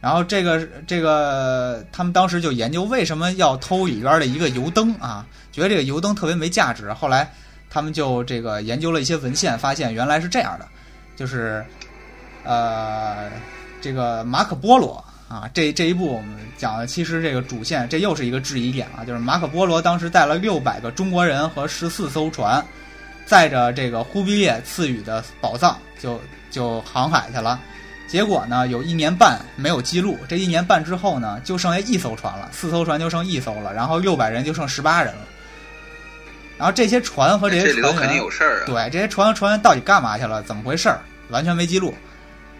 [0.00, 6.90] 然后这个这个，他们当时就研究为什么要偷里边的一个油灯啊，觉得这个油灯特别没价值。
[6.94, 7.30] 后来
[7.68, 10.66] 他们就这个研究了一些文献，发现原来是这样的，
[11.16, 11.62] 就是
[12.44, 13.30] 呃，
[13.82, 22.60] 这个马可波罗啊，这这一部我们讲的其实这个主线，这又是一个质疑点啊，就是马可波罗当时带了六百个中国人和十四艘船，
[23.24, 26.20] 载着这个忽必烈赐予的宝藏，就
[26.50, 27.60] 就航海去了。
[28.08, 30.18] 结果呢，有一年半没有记录。
[30.28, 35.20] 这一年半之后呢，就剩下一艘船了，四艘船就剩一艘了，然后六百人就剩十八人了。
[36.58, 38.66] 然后这些船和这些船员，肯定有事儿啊。
[38.66, 40.42] 对，这些船和船员到底干嘛去了？
[40.42, 40.98] 怎么回事儿？
[41.28, 41.94] 完全没记录。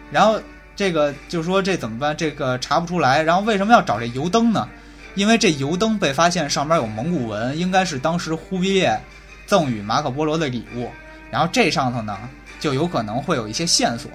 [0.09, 0.39] 然后
[0.75, 2.15] 这个就说这怎么办？
[2.15, 3.21] 这个查不出来。
[3.21, 4.67] 然后为什么要找这油灯呢？
[5.15, 8.97] 因为这油灯被发现上面有蒙古文，应该是当时忽必烈
[9.45, 10.89] 赠予马可波罗的礼物。
[11.29, 12.17] 然后这上头呢，
[12.59, 14.09] 就有可能会有一些线索。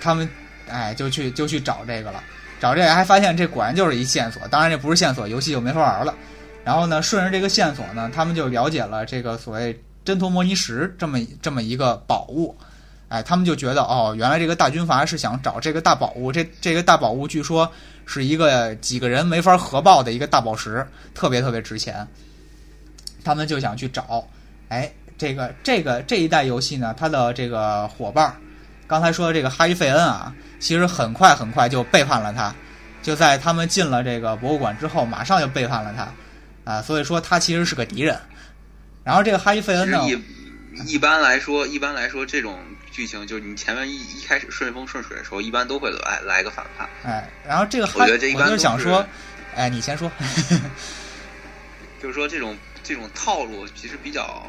[0.00, 0.28] 他们
[0.68, 2.22] 哎，就去就去找这个了，
[2.60, 4.46] 找这个还发现这果然就是一线索。
[4.48, 6.14] 当然这不是线索，游戏就没法玩了。
[6.64, 12.56] 然后呢，顺着这个线索呢，他们就了解了这个所谓真陀摩尼石这么这么一个宝物。
[13.08, 16.30] 哎，他们就觉得哦，原来这个大军阀是想找这个大宝物。
[16.30, 17.70] 这这个大宝物据说
[18.04, 22.06] 是一个几个人没法合抱的一个大宝石，特别特别值钱。
[23.24, 24.26] 他们就想去找。
[24.68, 28.34] 哎，这个这个这一代游戏呢，它的这个伙伴。
[28.86, 32.54] 刚才说的这个哈伊费恩啊，其实很快很快就背叛了他，
[33.02, 38.18] 就在他们进了这个博物馆之后，马上就背叛了他，啊，所以说他其实是个敌人。
[39.04, 39.98] 然后这个哈伊费恩呢，
[40.86, 42.58] 一般来说，一般来说这种
[42.98, 46.84] 剧情就是你前面一一开始顺风顺水的时候，一般都会来来个反派。
[47.04, 49.06] 哎，然后这个哈，我就想说，
[49.54, 50.10] 哎，你先说，
[52.02, 54.44] 就是说这种这种套路其实比较。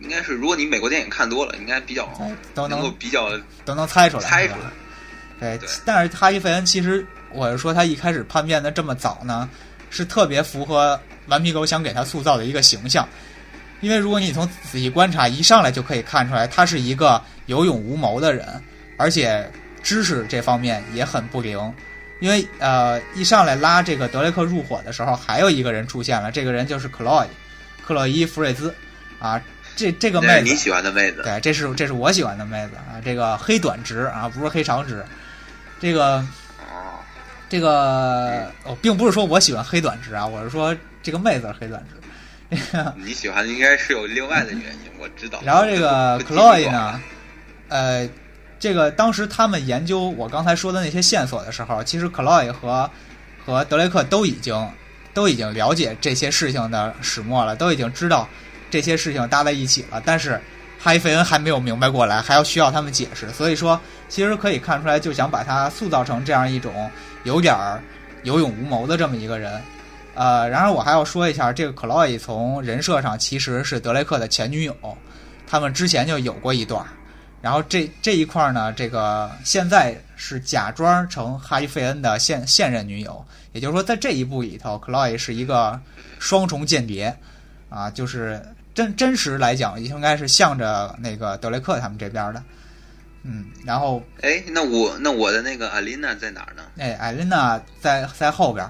[0.00, 2.06] 应该是，如果你美国电影看多了，应该比较
[2.52, 3.30] 都能够比较
[3.64, 4.22] 都能猜出来。
[4.28, 4.70] 猜出来，
[5.40, 5.58] 对。
[5.86, 9.48] 但是哈伊费恩其实，我是说他一开始叛变的这么早呢，
[9.88, 13.08] 是特别符合顽皮狗想给他塑造的一个形象。
[13.80, 18.46] 因为如果你从仔细观察，一上来就可以看出来，他是一个有勇无谋的人，
[18.96, 19.50] 而且
[19.82, 21.72] 知识这方面也很不灵。
[22.20, 27.28] 因为呃，一上来拉这个德雷克入伙的时候，还有一个人出现了，这个人就是克洛伊，
[27.84, 28.74] 克洛伊·弗瑞兹
[29.18, 29.40] 啊。
[29.76, 33.02] 这这个妹子，你喜欢的妹子，对，这是这是我喜欢的妹子啊。
[33.04, 35.04] 这个黑短直啊，不是黑长直。
[35.80, 36.24] 这个，
[37.48, 41.96] 这个哦，并不是说我喜欢黑短直啊，我是说这个妹子是黑短直。
[42.96, 45.40] 你喜欢的应该是有另外的原因，我知道。
[45.44, 47.00] 然后这个克洛伊呢，
[47.68, 48.08] 呃，
[48.58, 52.88] 这个当时他们研究我刚才说的那些线索的时候，其实克洛伊和
[53.44, 54.70] 和德雷克都已经
[55.12, 58.28] 都已经了解这些事情的始末了，都已经知道。
[58.70, 60.40] 这些事情搭在一起了，但是
[60.80, 63.30] 哈伊费恩还没有明白过来，还要需要他们解释。
[63.30, 66.90] 所以说，其实可以看出来，就想把他塑造成这样一种
[67.22, 67.80] 有点儿
[68.24, 69.62] 有勇无谋的这么一个人。
[70.14, 74.74] 呃，然而我还要说一下，这个克洛伊从人设上其实是德雷克的前女友，
[75.46, 76.84] 他们之前就有过一段。
[77.44, 83.22] 然后这这一块呢，这个现在是假装成哈伊费恩的现现任女友，
[83.52, 85.78] 也就是说，在这一部里头，克洛伊是一个
[86.18, 87.14] 双重间谍
[87.68, 88.42] 啊，就是。
[88.74, 92.42] 真真实来讲，应该是向着那个德雷克他们这边的，
[93.22, 96.64] 嗯，然后，哎，那我那我的那个艾琳娜在哪儿呢？
[96.76, 98.68] 哎，艾琳娜在在后边，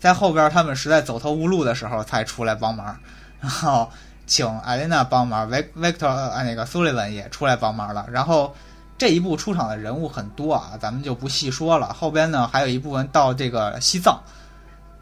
[0.00, 2.98] 在后边，他们实在走投无路的时候才出来帮忙，
[3.42, 3.92] 然后
[4.26, 8.54] 请艾琳娜帮忙，维维克特啊那个苏利文也出来帮忙了，然后
[8.96, 11.92] 这一部出场的人物很多啊，咱们就不细说了。
[11.92, 14.20] 后边呢，还有一部分到这个西藏，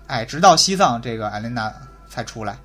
[0.06, 1.72] 哎，直到西藏这个艾琳娜
[2.08, 2.56] 才出来。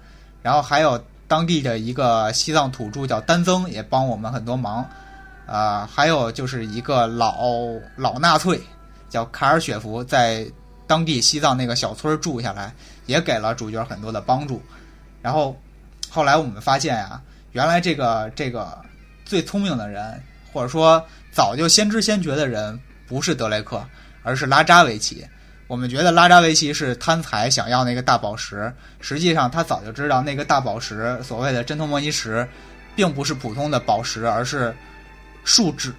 [0.42, 4.86] 然后还有当地的一个西藏土著叫丹增，也帮我们很多忙。
[5.46, 7.46] 啊，还有就是一个老
[7.96, 8.60] 老纳粹
[9.10, 10.46] 叫卡尔雪弗，在
[10.88, 12.74] 当地西藏那个小村住下来，
[13.06, 14.62] 也给了主角很多的帮助。
[15.22, 15.56] 然后
[16.16, 18.82] 后来我们发现呀，原来这个这个
[19.26, 23.86] 最聪明的人，或者说早就先知先觉的人，不是德雷克，
[24.24, 25.28] 而是拉扎维奇。
[25.68, 32.48] 我们觉得拉扎维奇是贪财，想要那个大宝石，实际上他早就知道那个大宝石，所谓的真托莫尼石，
[32.96, 34.74] 并不是普通的宝石，而是。
[35.44, 35.94] 树脂，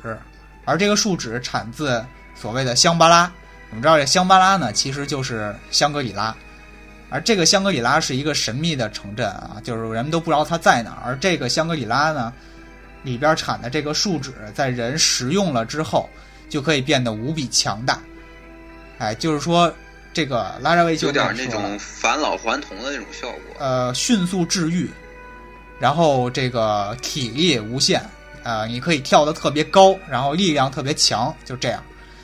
[0.64, 2.02] 而这个树脂产自
[2.34, 3.30] 所谓的香巴拉。
[3.68, 6.34] 我们知道这香巴拉呢，其实就是香格里拉。
[7.08, 11.02] 而这个香格里拉是一个神秘的城镇啊，就是人们都不知道它在哪儿。
[11.04, 12.32] 而这个香格里拉呢，
[13.02, 16.08] 里边产的这个树脂，在人食用了之后，
[16.48, 18.00] 就可以变得无比强大。
[18.98, 19.72] 哎，就是说
[20.12, 23.40] 这个拉扎维奇有点那种返老还童的那种效果。
[23.58, 24.90] 呃，迅速治愈，
[25.78, 28.02] 然后这个体力无限。
[28.42, 31.82] 呃，你可以跳得特别高，然后力量特别强，就这样。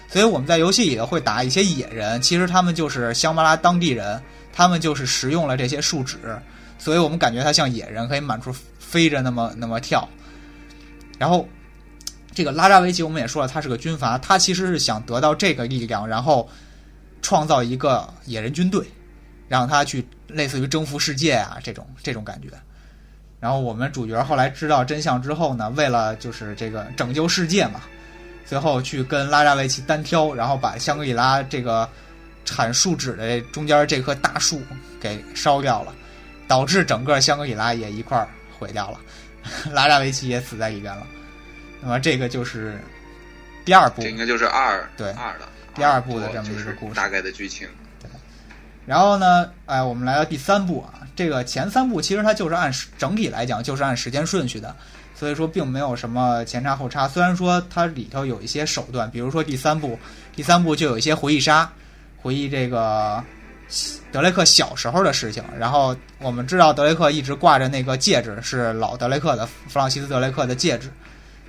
[0.09, 4.23] 所以我们在游戏里头会打一些野人，其实他们就是香巴拉当地人，
[4.53, 6.19] 他们就是食用了这些树脂，
[6.79, 10.09] 所以我们感觉他像野人，可以满处飞着那么那么跳。
[11.19, 11.49] 然后
[12.35, 16.49] 这个拉扎维奇，我们也说了，他是个军阀，他其实是想得到这个力量，然后
[17.21, 18.85] 创造一个野人军队，
[19.49, 22.49] 让他去类似于征服世界啊这种这种感觉。
[23.39, 27.83] 然后我们主角后来知道真相之后呢，为了就是这个拯救世界嘛，
[28.47, 31.89] 最后去跟拉扎维奇单挑，然后把香格里拉这个
[32.45, 34.63] 产树脂的中间这棵大树
[35.01, 35.95] 给烧掉了，
[36.47, 38.29] 导致整个香格里拉也一块儿
[38.59, 39.01] 毁掉了，
[39.73, 41.07] 拉扎维奇也死在里边了。
[41.81, 42.79] 那么这个就是
[43.65, 47.69] 第二部，这应该就是二对二的第二部的这么一个故事，大概的剧情。
[48.01, 48.09] 对。
[48.87, 51.01] 然后呢，哎，我们来到第三部啊。
[51.15, 54.75] 这个前三部其实它就是按整体来讲就是按时间顺序的，
[55.15, 57.07] 所以说并没有什么前插后插。
[57.07, 59.99] 虽然说它里头有一些手段，比如说第三部，
[60.35, 61.71] 第三部就有一些回忆杀，
[62.23, 63.23] 回忆这个
[64.11, 65.43] 德雷克小时候的事情。
[65.59, 70.91] 然后我们知道德雷克一直挂着那个戒指，是老德雷克的弗朗西斯德雷克的戒指。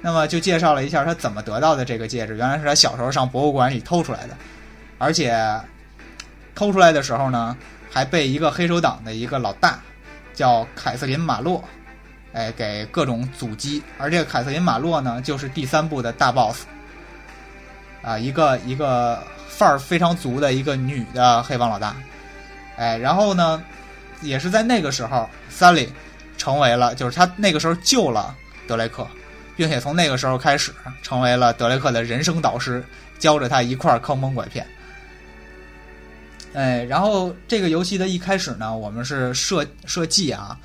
[0.02, 4.36] 那么就介绍了一下他怎么得到的这个戒指，原来是他小时候上博物馆里偷出来的，
[4.98, 5.40] 而且
[6.56, 7.56] 偷出来的时候呢。
[7.96, 9.80] 还被一个黑手党的一个老大，
[10.34, 11.64] 叫凯瑟琳马洛，
[12.34, 13.84] 哎，给各种阻击。
[14.00, 16.64] 而这个凯瑟琳马洛呢，就是第三部的大 boss，
[18.04, 21.96] 啊，一个一个范儿非常足的一个女的黑帮老大，
[22.76, 23.64] 哎，然后呢，
[24.22, 25.90] 也是在那个时候，三里
[26.38, 28.36] 成为了，就是他那个时候救了
[28.68, 29.08] 德雷克，
[29.56, 32.84] 并且从那个时候开始成为了德雷克的人生导师，
[33.20, 34.68] 教着他一块坑蒙拐骗。
[36.54, 40.58] 哎，然后这个游戏的一开始呢，我们是设设计啊，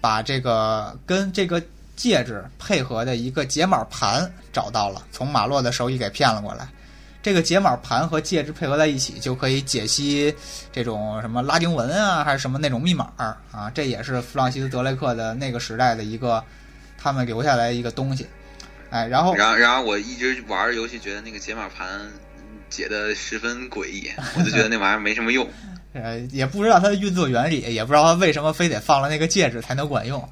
[0.00, 1.60] 把这个跟这个
[1.96, 6.68] 戒指配合的一个解码盘找到了，从马洛的手里给骗了过来。
[7.24, 10.32] 这个解码盘和戒指配合在一起，就可以解析
[10.70, 13.10] 这种什么拉丁文啊，还是什么那种密码
[13.50, 13.72] 啊。
[13.74, 16.44] 这也是弗朗西斯德雷克的那个时代的一个
[16.98, 18.26] 他们留下来一个东西。
[18.90, 21.86] 哎，然后，然后，然后我一直玩游戏，觉得那个解码盘。
[22.70, 25.48] 解的十分诡异， 我就觉得那玩意儿没什么用。
[25.94, 30.28] 呃，也不知道它的运作原理，也不知道它为什么非得放了那个戒指才能管用，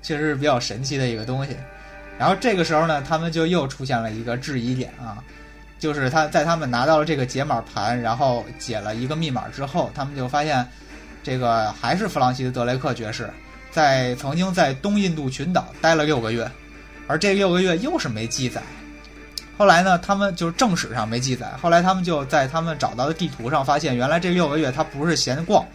[0.00, 1.56] 确实是比较神奇的一个东西。
[2.18, 5.18] 然后这个时候呢，他们就又出现了一个质疑点啊，
[5.82, 10.64] 就是他在他们拿到了这个解码盘，然后解了一个密码之后，他们就发现
[11.24, 13.28] 这个还是弗朗西斯德雷克爵士
[13.72, 16.48] 在曾经在东印度群岛待了六个月，
[17.08, 18.62] 而这六个月又是没记载。
[19.58, 21.52] 后来呢，他们就是正史上没记载。
[21.60, 25.66] 后来他们就在他们找到的地图上发现，原来这六个月他不是闲逛，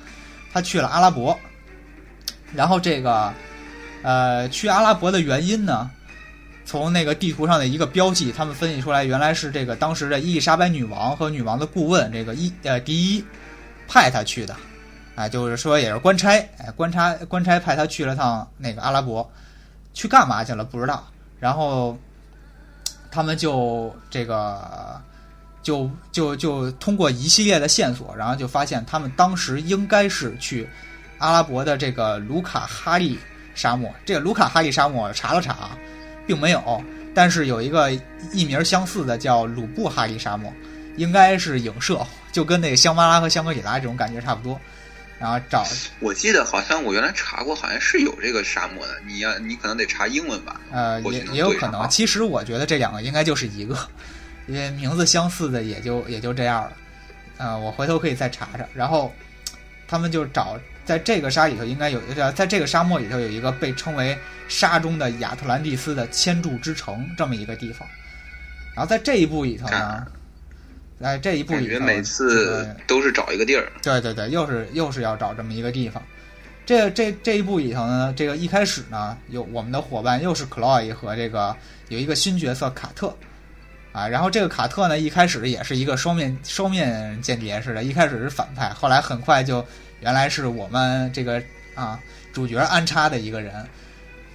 [0.54, 1.38] 他去了阿拉伯。
[2.54, 3.34] 然后这个，
[4.04, 5.92] 呃，去阿拉伯的原因呢，
[6.68, 13.26] 从那个地图上的一个标记，他们分析出来，原来是这个当时的伊丽莎白女王和女王的顾问这个一呃第一
[13.88, 14.56] 派他去的，
[15.16, 19.28] 哎，就是说也是官差，哎，官差官差派他去了趟那个阿拉伯，
[19.94, 21.08] 去干嘛去了不知道。
[21.40, 21.98] 然后。
[23.10, 25.02] 他们就这个，
[25.64, 30.68] 就就就通过一系列的线索，然后就发现他们当时应该是去
[31.18, 33.18] 阿拉伯的这个卢卡哈利
[33.56, 33.90] 沙漠。
[34.06, 35.70] 这个卢卡哈利沙漠查了查，
[36.28, 36.84] 并没有，
[37.16, 37.92] 但是有一个
[38.32, 40.54] 译名相似的叫鲁布哈利沙漠，
[40.98, 44.60] 应该是影射，就跟那个香巴拉和香格里拉这种感觉差不多。
[45.20, 45.66] 然后找
[46.00, 48.94] 我记得好像我原来查过，好像是有这个沙漠的。
[49.08, 50.62] 你要你可能得查英文吧？
[50.72, 51.90] 呃，也也有可能。
[51.90, 53.76] 其实我觉得这两个应该就是一个，
[54.46, 56.72] 因为名字相似的也就也就这样了。
[57.38, 58.66] 呃，我回头可以再查查。
[58.76, 59.12] 然后
[59.88, 60.56] 他们就找
[60.88, 62.02] 在这个沙里头，应该有
[62.34, 64.18] 在这个沙漠里头有一个被称为
[64.48, 67.88] 沙中的亚特兰蒂斯的千柱之城这么一个地方。
[68.74, 70.08] 然后在这一部里头呢。
[71.00, 73.72] 在这一部里头，每次都是找一个地儿。
[73.84, 76.02] 对对对，又是又是要找这么一个地方。
[76.66, 81.56] 这这这一部里头呢，这个一开始呢，有我们的伙伴又是克洛伊和这个
[81.90, 83.16] 有一个新角色卡特
[83.92, 84.08] 啊。
[84.08, 89.64] 然后这个卡特呢，一开始也是一个双面双面间谍似的，一开始是反派，后来很快就
[90.00, 91.42] 原来是我们这个
[91.76, 92.00] 啊
[92.34, 93.66] 主角安插的一个人。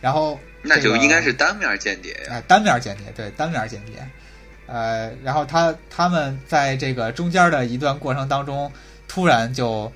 [0.01, 4.05] 然后那就应该是单面间谍呀，单面间谍，对，单面间谍。
[4.67, 8.71] 呃，然后他他们在这个中间的一段过程当中，
[9.07, 9.93] 突然就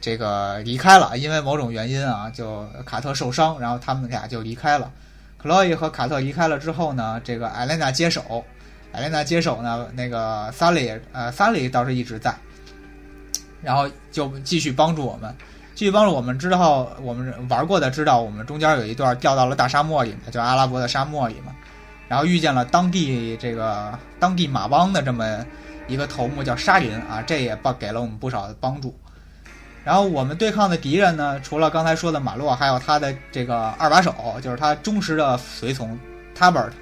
[0.00, 4.92] 这个离开了，因为某种原因啊，就卡特受伤，然后他们俩就离开了。
[5.36, 8.44] 克洛伊和卡特离开了之后呢，这个艾莲娜接手，
[8.92, 12.32] 艾莲娜接手呢，那个萨利呃萨利倒是一直在，
[13.62, 15.34] 然后就继续帮助我们，
[15.74, 16.38] 继续帮助我们。
[16.38, 21.54] 之后我们玩过的知道，我们中间有一段掉到了大沙漠里，就阿拉伯的沙漠里嘛。
[22.08, 25.46] 然后遇见了当地这个当地马帮的这么
[25.86, 28.98] 一个头目叫沙林啊，这也帮给了我们不少的帮助。
[29.84, 35.98] 然后我们对抗的敌人呢，除了刚才说的马洛，还有他的这个二把手，就是他忠实的随从
[36.36, 36.72] Tabert。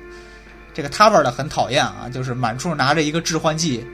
[0.74, 3.86] 这个 Tabert 很讨厌啊，就是满处拿着一个致幻剂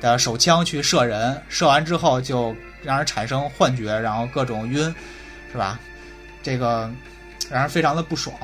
[0.00, 4.94] 的手枪去射人，射完之后就让人产生幻觉，然后各种晕，
[5.52, 5.78] 是吧？
[6.42, 6.90] 这个
[7.50, 8.34] 让人非常的不爽。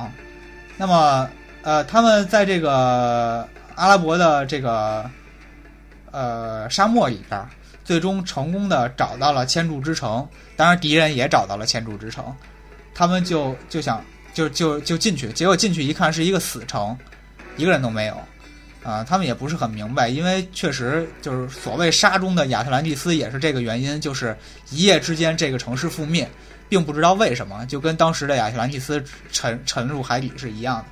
[0.77, 1.29] 那么。
[1.63, 3.45] 呃，他们在这个
[3.75, 5.09] 阿拉伯的这个
[6.11, 7.45] 呃沙漠里边，
[7.83, 10.25] 最终成功的找到了千柱之城。
[10.55, 12.33] 当然，敌人也找到了千柱之城，
[12.93, 14.01] 他们就就想
[14.33, 16.97] 就就就进去，结果进去一看是一个死城，
[17.57, 18.17] 一个人都没有。
[18.87, 24.33] 啊，他们也不是很明白，因为确实就是所谓沙中的亚特兰蒂斯也是这个原因，就是
[24.69, 26.25] 一夜之间这个城市覆灭，
[26.69, 30.85] 并不知道为什么，就跟当时的亚特兰蒂斯沉沉入海底是一样的。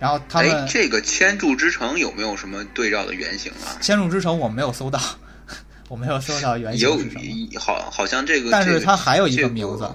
[0.00, 3.78] 然后他们这个千柱之城有没有什么对照的原型啊？
[3.80, 4.98] 千柱之城我没有搜到，
[5.86, 7.60] 我没有搜到原型是什么。
[7.60, 9.88] 好，好像这个，但是它还有一个名字，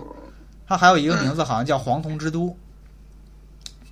[0.65, 2.57] 它还有一个名字，好像叫黄铜之都。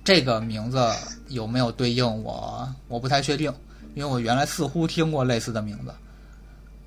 [0.04, 0.88] 这个名字
[1.28, 2.72] 有没有对应我？
[2.86, 3.52] 我不太确定，
[3.94, 5.92] 因为我原来似乎听过类似的名字。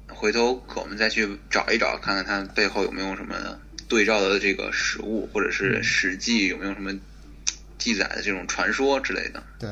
[0.08, 3.36] 回头我们再去找一找，看看它背后有没有什么
[3.90, 6.92] 对照的这个实物，或者是史记有没有什么。
[7.78, 9.42] 记载的这种传说之类的。
[9.60, 9.70] 对，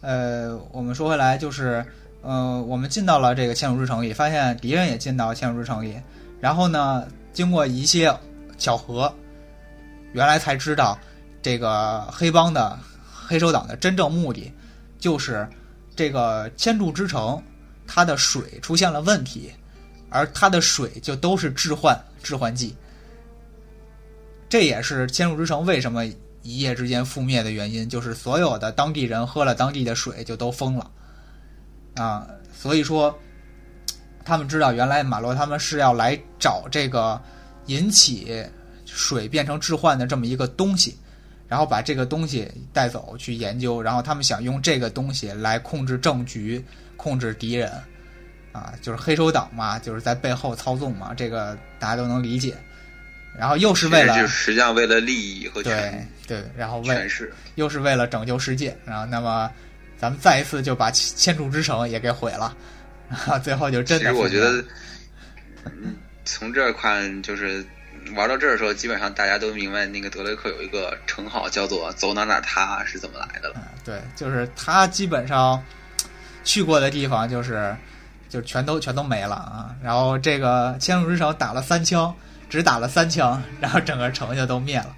[0.00, 1.84] 呃，我们说回来，就是，
[2.22, 5.96] 呃，我们进到了这个千主之城里，发现敌人也进到千主之城里，
[6.40, 8.16] 然后呢，经过一些
[8.56, 9.12] 巧合，
[10.12, 10.96] 原来才知道，
[11.46, 12.76] 这个黑帮的
[13.12, 14.52] 黑手党的真正目的，
[14.98, 15.48] 就是
[15.94, 17.40] 这个千柱之城，
[17.86, 19.52] 它的水出现了问题，
[20.10, 22.74] 而它的水就都是致幻致幻剂，
[24.48, 26.04] 这也是千柱之城为什么。
[26.42, 30.90] 一夜之间覆灭的原因，就是所有的当地人喝了当地的水就都疯了，
[31.94, 33.16] 啊，所以说，
[34.24, 37.20] 他们知道原来马洛他们是要来找这个
[37.66, 38.44] 引起
[38.84, 40.96] 水变成致幻的这么一个东西，
[41.48, 46.64] 然后把这个东西带走去研究，然后他们想用这个东西来控制政局、
[46.96, 47.70] 控制敌人，
[48.52, 52.54] 啊，就是黑手党嘛，就是在背后操纵嘛，这个大家都能理解。
[53.38, 57.06] 然后又是为了，实际上为了利益和权对，然后为
[57.56, 59.50] 又是为了拯救世界，然后那么
[59.98, 62.56] 咱们再一次就把千柱之城也给毁了，
[63.10, 64.10] 然后最后就真的。
[64.10, 64.64] 其实我觉得，
[66.24, 67.62] 从这儿看，就是
[68.14, 73.56] 玩到这儿的时候，基本上大家都明白那个德雷克有一个称号叫做“走哪哪塌”是怎么来的了。
[73.84, 75.62] 对，就是他基本上
[76.44, 77.76] 去过的地方，就是
[78.28, 79.74] 就全都全都没了啊。
[79.82, 82.14] 然后这个千柱之城打了三枪。
[82.48, 84.94] 只打了三枪，然后整个城就都灭了。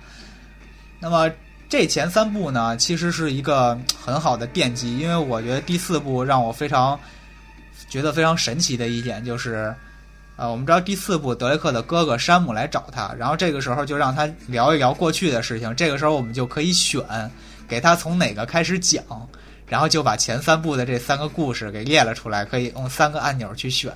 [1.00, 1.30] 那么
[1.66, 7.00] 这前三部呢，其实是一个很好的奠基，因为我觉得第四部让我非常
[7.88, 9.74] 觉得非常神奇的一点就是，
[10.38, 15.74] 呃，我们知道第四部德雷克的哥哥山姆来找他，然后这个时候就让他聊一聊过去的事情。
[15.74, 17.02] 这个时候我们就可以选
[17.66, 19.02] 给他从哪个开始讲，
[19.66, 23.92] 然后就把前三部的这三个故事给列了出来，可以用三个按钮去选，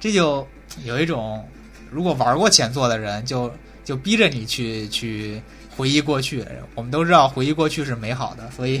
[0.00, 0.44] 这就
[0.84, 1.46] 有一种。
[1.92, 3.52] 如果玩过前作的人，就
[3.84, 5.42] 就逼着你去去
[5.76, 6.44] 回忆过去。
[6.76, 8.80] 我们都知道回忆过去是美好的，所以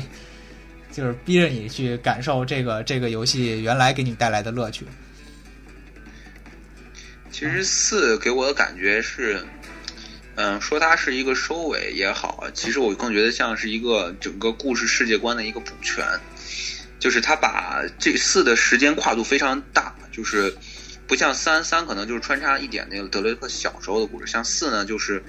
[0.92, 4.86] 就是逼着你去感受这个这个游戏原来给你带来的乐趣。
[7.32, 9.46] 其实四给我的感觉是，
[10.34, 16.04] 嗯，说它是一个收尾也好，其实我更觉得像是一个整个故事世界观的一个补全，
[16.98, 20.54] 就是它把这四的时间跨度非常大，就是
[21.06, 25.22] 不像三三可能就是穿插一点那个德雷克小时候的故事，像四呢就是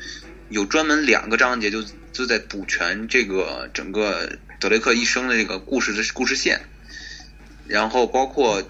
[0.50, 6.60] 有专门两个章节就就在补全这个整个德雷克一生的这个故事的故事线，
[7.68, 8.62] 然后包括。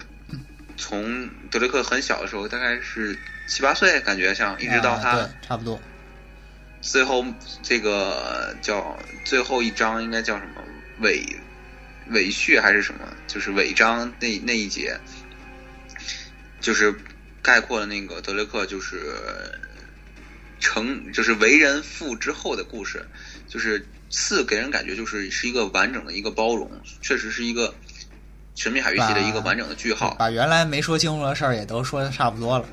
[0.76, 5.80] 从德雷克很小的时候，大概是七八岁，感觉像一直到他差不多，
[6.80, 7.24] 最后
[7.62, 10.62] 这个叫最后一章应该叫什么
[11.00, 11.24] 尾
[12.08, 13.00] 尾序还是什么？
[13.26, 14.98] 就是尾章那那一节，
[16.60, 16.94] 就是
[17.42, 19.14] 概括了那个德雷克就是
[20.58, 23.06] 成就是为人父之后的故事。
[23.48, 26.70] 就是四给人感觉就是是一个完整的一个包容，
[27.00, 27.74] 确实是一个。
[28.54, 32.64] 神秘海域系的一个完整的句号，把原来没说清楚的事儿也都说的差不多了。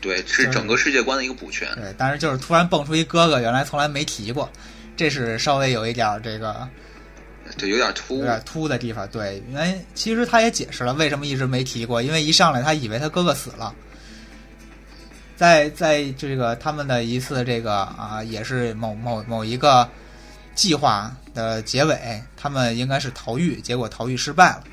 [0.00, 1.68] 对，是整个世界观的一个补全。
[1.74, 4.48] 对，但是就是突然蹦出一哥哥，原来从来没提过，
[4.96, 6.68] 这是稍微有一点这个，
[7.58, 9.08] 对，有点突，有点突的地方。
[9.08, 13.74] 对，因为其实他也解释了为什么一直没提过，因为一上来他以为他哥哥死了，
[15.34, 19.88] 在在这个他们的一次这个啊，也是某某某一个
[20.54, 24.64] 计划的结尾，他们应该是逃狱，结果逃狱失败了。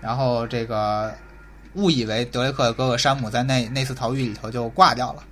[0.00, 1.12] 然后这个
[1.74, 5.24] 误以为德雷克的哥哥山姆在那那次逃狱里头就挂掉了，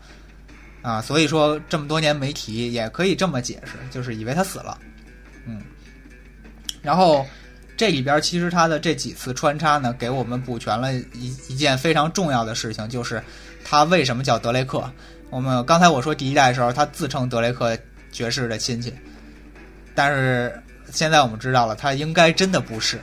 [0.82, 4.78] 啊，所以说这么多年没提，也可以这么解释，就是以为他死了，
[5.46, 5.62] 嗯。
[6.82, 7.26] 然后
[7.76, 13.22] 这里边其实他的这几次穿插呢，给我们补全了一一件非常重要的事情，就是
[13.64, 14.84] 他为什么叫德雷克。
[15.30, 17.76] 我们刚才我说第一代的时候，他自称德雷克
[18.12, 18.92] 爵士的亲戚，
[19.94, 20.62] 但是
[20.92, 23.00] 现在我们知道了，他应该真的不是。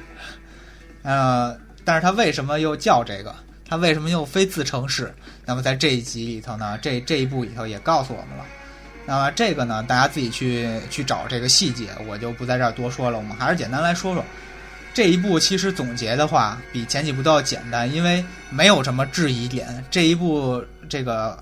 [1.04, 3.36] 呃，但是他为什么又叫这个？
[3.68, 5.14] 他为什么又非自称是？
[5.46, 8.46] 那么在这一集里头呢，这这一部里头也告诉我们了。
[9.06, 13.18] 那么这个呢，大家自己去去找这个细节，我就不在这儿多说了。
[13.18, 14.24] 我们还是简单来说说
[14.94, 15.40] 这一部。
[15.40, 19.84] 其实总结的话，比前几部都要简单，因为没有什么质疑点。
[19.90, 21.42] 这一部这个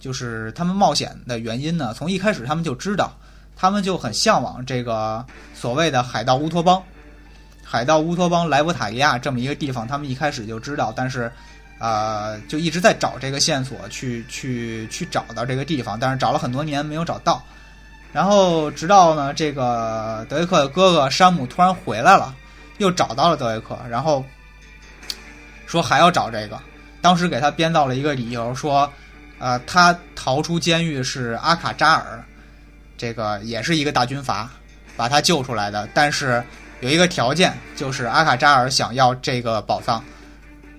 [0.00, 3.16] 就是他们冒险的原因呢，从一开始他们就知道，
[3.54, 6.82] 他们就很向往这个所谓的海盗乌托邦。
[7.72, 11.30] 海盗乌托邦莱博塔利亚这么一个地方，他们一开始就知道，但是，
[11.78, 17.40] 呃，就一直在找这个线索，去去去找到这个地方，但是找了很多年没有找到。
[18.12, 22.34] 然后直到呢，这个德雷克的哥哥山姆突然回来了，
[22.78, 24.24] 又找到了德雷克，然后
[25.64, 26.60] 说还要找这个。
[27.00, 28.92] 当时给他编造了一个理由，说，
[29.38, 32.20] 呃，他逃出监狱是阿卡扎尔，
[32.98, 34.50] 这个也是一个大军阀
[34.96, 36.42] 把他救出来的，但是。
[36.80, 40.02] 有一个条件，就是阿卡扎尔想要这个宝藏，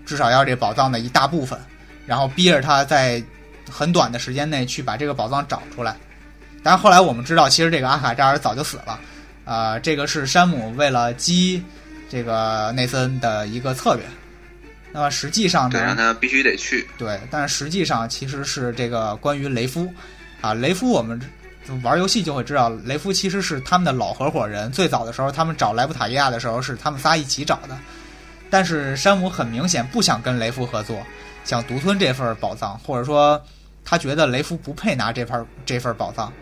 [0.06, 1.60] 至少要这宝藏的一大部分，
[2.08, 3.24] 然后逼着他在
[3.70, 5.96] 很短的时间内去把这个宝藏找出来。
[6.64, 9.00] 但是后来我们知道，其实这个阿卡扎尔早就死了。
[9.46, 11.64] 呃，这个是山姆为了激
[12.10, 14.04] 这个内森的一个策略。
[14.92, 15.80] 那么实际上呢？
[15.80, 16.88] 对，让他必须得去。
[16.98, 19.92] 对，但是实际上其实是这个关于雷夫
[20.42, 21.20] 啊，雷夫我们。
[21.84, 24.72] 玩游戏就会知道，雷夫其实是他们的老合伙人。
[24.72, 27.78] 最早的时候，他们找莱布塔利亚的时候，是他们仨一起找的。
[28.50, 30.98] 但是山姆很明显不想跟雷夫合作，
[31.46, 33.42] 想独吞这份宝藏，或者说
[33.86, 36.34] 他觉得雷夫不配拿这份 这份宝藏。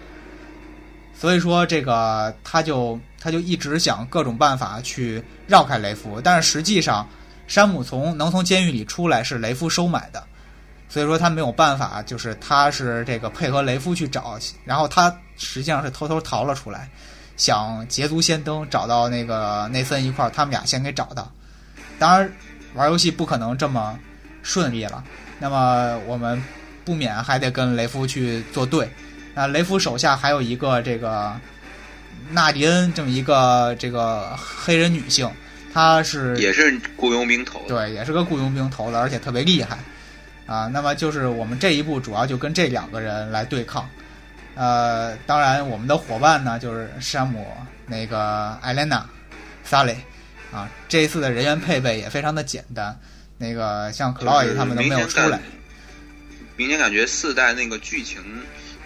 [1.14, 6.20] 所以说，这个他就他就一直想各种办法去绕开雷夫。
[6.22, 7.08] 但是实际上，
[7.46, 10.24] 山姆从能从监狱里出来是雷夫收买的。
[10.90, 16.90] 所以说他没有办法，就是他是这个配合雷夫去找，然后他实际上是偷偷逃了出来，
[17.38, 21.32] 想捷足先登，找到那个内森一块儿，他们俩先给找到。
[22.00, 22.32] 当然，
[22.74, 23.98] 玩游戏不可能这么
[24.42, 25.04] 顺利了，
[25.38, 26.44] 那么我们
[26.84, 28.90] 不免还得跟雷夫去作对。
[29.36, 31.40] 那雷夫手下还有一个这个
[32.32, 35.30] 纳迪恩这么一个这个黑人女性，
[35.72, 39.78] 她是也是雇佣兵头，对，也是个雇佣兵头的，而且特别厉害。
[40.50, 43.88] 啊，那么就是我们这一步主要就跟这两个人来对抗，
[44.56, 47.46] 呃，当然我们的伙伴呢就是山姆
[47.86, 49.08] 那个艾莲娜，
[49.64, 49.96] 萨雷，
[50.52, 53.00] 啊，这一次的人员配备也非常的简单，
[53.38, 55.40] 那个像克劳伊他们都没有出来。
[56.56, 58.24] 明显感觉四代那个剧情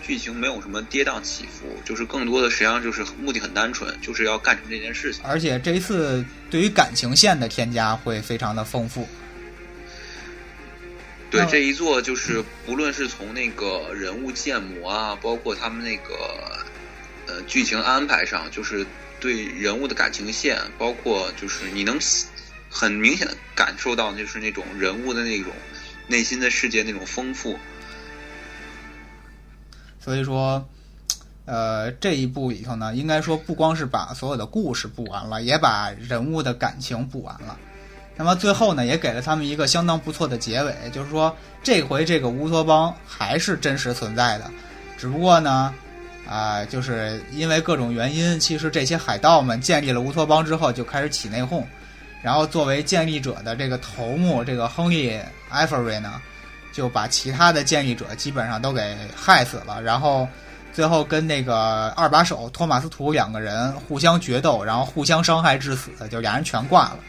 [0.06, 5.24] 剧情没有什么跌宕起伏，就是更多的实际上就是目的很单纯，就是要干成这件事情。
[5.24, 9.08] 而且这一次对于感情线的添加会非常的丰富。
[11.34, 16.62] 对这一座，就是不论是从那个人物建模啊，包括他们那个
[17.26, 18.86] 呃剧情安排上，就是
[19.20, 21.98] 对人物的感情线，包括就是你能
[22.70, 25.52] 很明显的感受到，就是那种人物的那种
[26.06, 27.58] 内心的世界那种丰富，
[30.00, 30.70] 所以说，
[31.46, 37.58] 呃，这一部里头呢，应该说不光是把所有的故事补完了，也把人物的感情补完了。
[38.16, 44.50] 那么最后呢，也给了他们一个相当不错的结尾，就是说这回这个乌托邦还是真实存在的，
[44.98, 45.74] 只不过呢，
[46.30, 51.64] 啊、就是因为各种原因，其实这些海盗们建立了乌托邦之后就开始起内讧，
[52.22, 55.20] 然后作为建立者的这个头目这个亨利
[55.50, 56.22] 埃弗瑞呢，
[56.72, 60.28] 就把其他的建立者基本上都给害死了，然后
[60.72, 67.00] 最后跟那个二把手托马斯图两个人互相决斗，然后互相伤害致死，就俩人全挂了。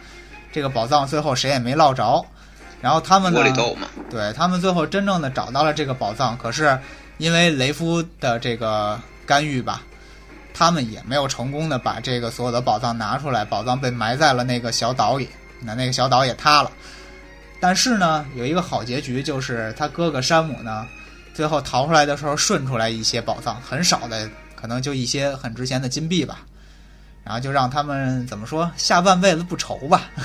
[0.54, 2.24] 这个宝藏最后谁也没捞着，
[2.80, 3.42] 然后他们呢
[4.08, 6.78] 对他们最后真正的找到了这个宝藏，可是
[7.18, 9.82] 因为雷夫的这个干预吧，
[10.54, 15.28] 他们也没有成功的把这个所有的宝藏拿出来，宝藏被埋在了那个小岛里，
[15.58, 16.70] 那那个小岛也塌了。
[17.58, 20.86] 但是呢，有一个好结局，就是他哥哥山姆呢，
[21.34, 26.42] 最后逃出来的时候顺出来一些宝藏，很少的，可能就一些很值钱的金币吧。
[27.24, 30.10] 然后就让他们怎么说，下半辈子不愁吧。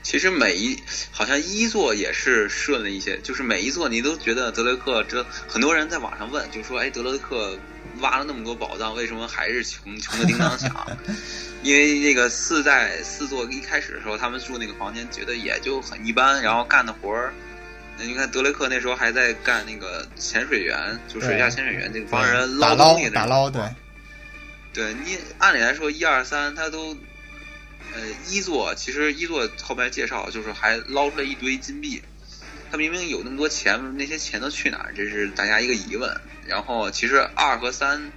[0.00, 7.58] 其实每一好像一座也是顺了一些，就是每一座你都觉得德雷克这很多人在网上问，就说哎德雷克
[8.00, 10.74] 挖了那么多宝藏，为什么还是穷穷的叮当响？
[11.62, 17.34] 因为那个四代四座一开始的时候，他们住那个房间觉得也就很一般，然后干的活儿，
[17.98, 23.60] 那你看德雷克那时候还在干那个潜水员，就水下潜水员这个帮人捞东西的打捞，对。
[24.78, 26.96] 对你按理来说，一二三他都，
[27.92, 32.00] 呃，一座其实一座后面介绍就是还捞出来一堆金币，
[32.70, 34.92] 他明明有那么多钱，那些钱都去哪儿？
[34.94, 36.08] 这是大家一个疑问。
[36.46, 38.12] 然后其实二和三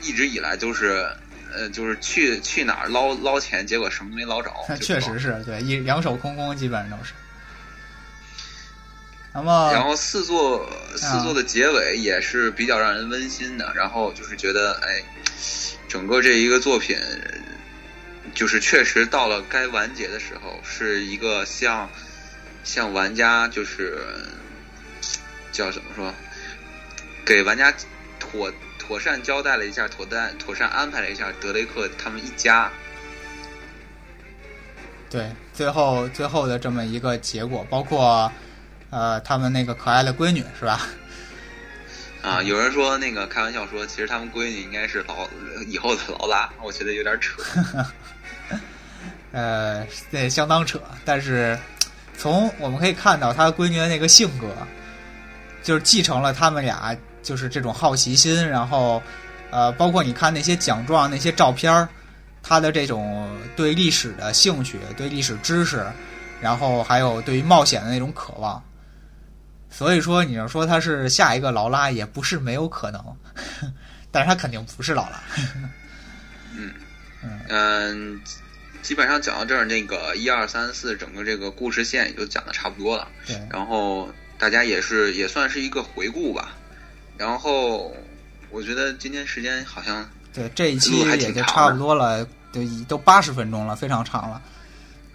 [0.00, 1.04] 一直以来都是，
[1.52, 4.52] 呃，就是去去哪儿捞捞钱，结果什么没捞着。
[4.80, 7.12] 确实是对，一两手空空，基本上都是。
[9.34, 15.02] 那么，然后四座四座的结尾也是比较让人温馨的，然后就是觉得哎。
[15.88, 16.96] 整个这一个作品，
[18.34, 21.88] 就是确实到了该完结的时候，是一个向
[22.62, 23.98] 向玩家就是
[25.50, 26.14] 叫怎么说，
[27.24, 27.72] 给玩家
[28.20, 32.70] 妥妥善交代了一下，妥善妥善安排了一下德雷克他们一家。
[35.08, 38.30] 对，最后最后的这么一个结果，包括
[38.90, 40.86] 呃他们那个可爱的闺女是吧？
[42.28, 45.26] 啊，有人说那个开玩笑说，其实他们闺女应该是劳
[45.66, 47.42] 以后的劳拉，我觉得有点扯。
[49.32, 51.58] 呃，这相当扯，但是
[52.18, 54.46] 从我们可以看到他闺女的那个性格，
[55.62, 59.02] 就是继承了他们俩就是这种好奇心，然后
[59.50, 61.88] 呃，包括你看那些奖状、那些照片儿，
[62.42, 65.86] 他的这种对历史的兴趣、对历史知识，
[66.42, 68.62] 然后还有对于冒险的那种渴望。
[69.70, 73.02] 所以说，你要说他是下一个劳拉，也不是没有可能，
[74.10, 75.20] 但是他肯定不是劳拉。
[76.54, 76.72] 嗯
[77.48, 78.20] 嗯，
[78.82, 83.08] 基本上讲到这儿，那个一二三四整个这个故事线也就讲的差不多了。
[83.26, 84.08] 对，然后
[84.38, 86.54] 大家也是也算是一个回顾吧。
[87.16, 87.92] 然后
[88.50, 94.40] 我觉得今天时间好像对这一期也就差不多了，都都八十分钟了，非常长了。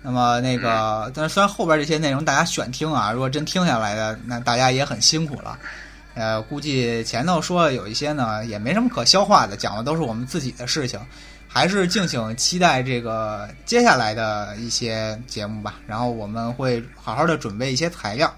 [0.05, 5.57] 那么那个，但是虽然后边这些内容大家选听啊，如果真听下来的，那大家也很辛苦了。
[6.13, 10.99] 呃，估计前头说有一些呢，也没什么可消化的，讲的都是我们自己的事情，
[11.47, 15.75] 还是敬请期待这个接下来的一些节目吧。
[15.87, 18.31] 然后我们会好好的准备一些材料，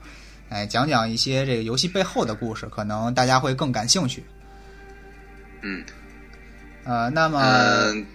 [0.49, 4.23] 哎，讲讲一些这个游戏背后的故事，可能大家会更感兴趣。
[5.63, 5.83] 嗯，
[6.83, 8.05] 呃，那么，嗯、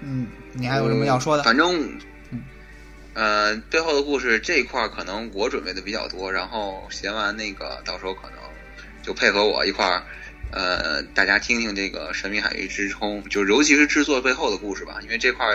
[0.00, 1.42] 嗯，你还有什么要说的？
[1.42, 1.86] 反正。
[3.16, 8.38] 呃，背后的故事这一块可能我准备的比较多，然后写完那个，到时候可能
[9.02, 10.02] 就配合我一块儿，
[10.52, 15.46] 呃，大家听听这个《神秘海域之冲》，就尤其是制作背后的故事吧，因为这块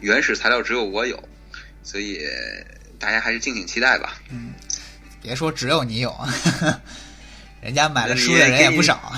[0.00, 1.22] 原始材料只有我有，
[1.84, 2.20] 所以
[2.98, 4.18] 大家还是敬请期待吧。
[4.32, 4.52] 嗯，
[5.22, 6.12] 别说只有你有，
[7.62, 9.12] 人家买了书的人也不少。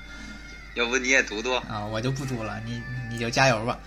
[0.76, 1.86] 要不你也读读啊？
[1.90, 3.78] 我就不读了，你你就加油吧。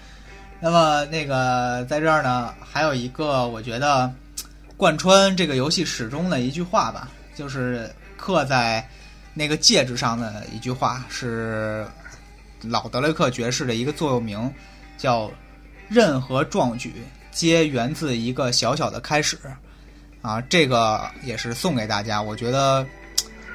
[0.59, 4.11] 那么那个在这儿呢，还有一个我觉得
[4.75, 8.87] 贯穿这个游戏始终的一句话吧，就是刻在
[9.35, 11.85] 那个戒指上的一句话，是
[12.63, 14.51] 老德雷克爵士的一个座右铭，
[14.97, 15.31] 叫
[15.87, 19.37] “任何壮举皆源自一个小小的开始”。
[20.23, 22.19] 啊，这个也是送给大家。
[22.19, 22.83] 我觉得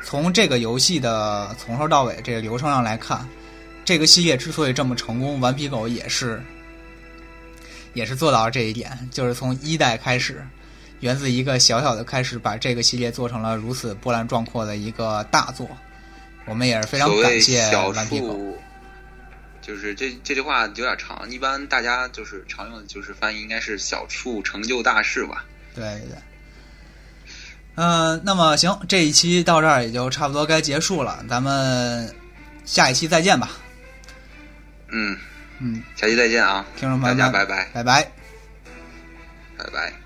[0.04, 3.28] 从这个游戏的从头到尾这个流程上来看，
[3.84, 6.40] 这个系列之所以这么成功，顽皮狗也是。
[7.94, 10.44] 也是做到了这一点，就是从一代开始，
[11.00, 15.68] 源自一个小小的开始，把这个系列做成了如此波澜壮阔的一个大作。
[16.46, 18.28] 我们也是非常感谢小顽皮狗。
[18.28, 18.58] 处，
[19.60, 25.44] 就是这这句话有点长，一般大家就是常用的就是翻译应该是小处成就大事吧。
[25.74, 26.18] 对对对。
[27.74, 32.14] 嗯、那么行，这一期到这儿也就差不多该结束了，咱们
[32.66, 33.50] 下一期再见吧。
[34.90, 35.16] 嗯，
[35.62, 38.10] 嗯，下期再见啊，大听众朋友们，家拜拜，拜拜。
[39.56, 40.01] 拜拜。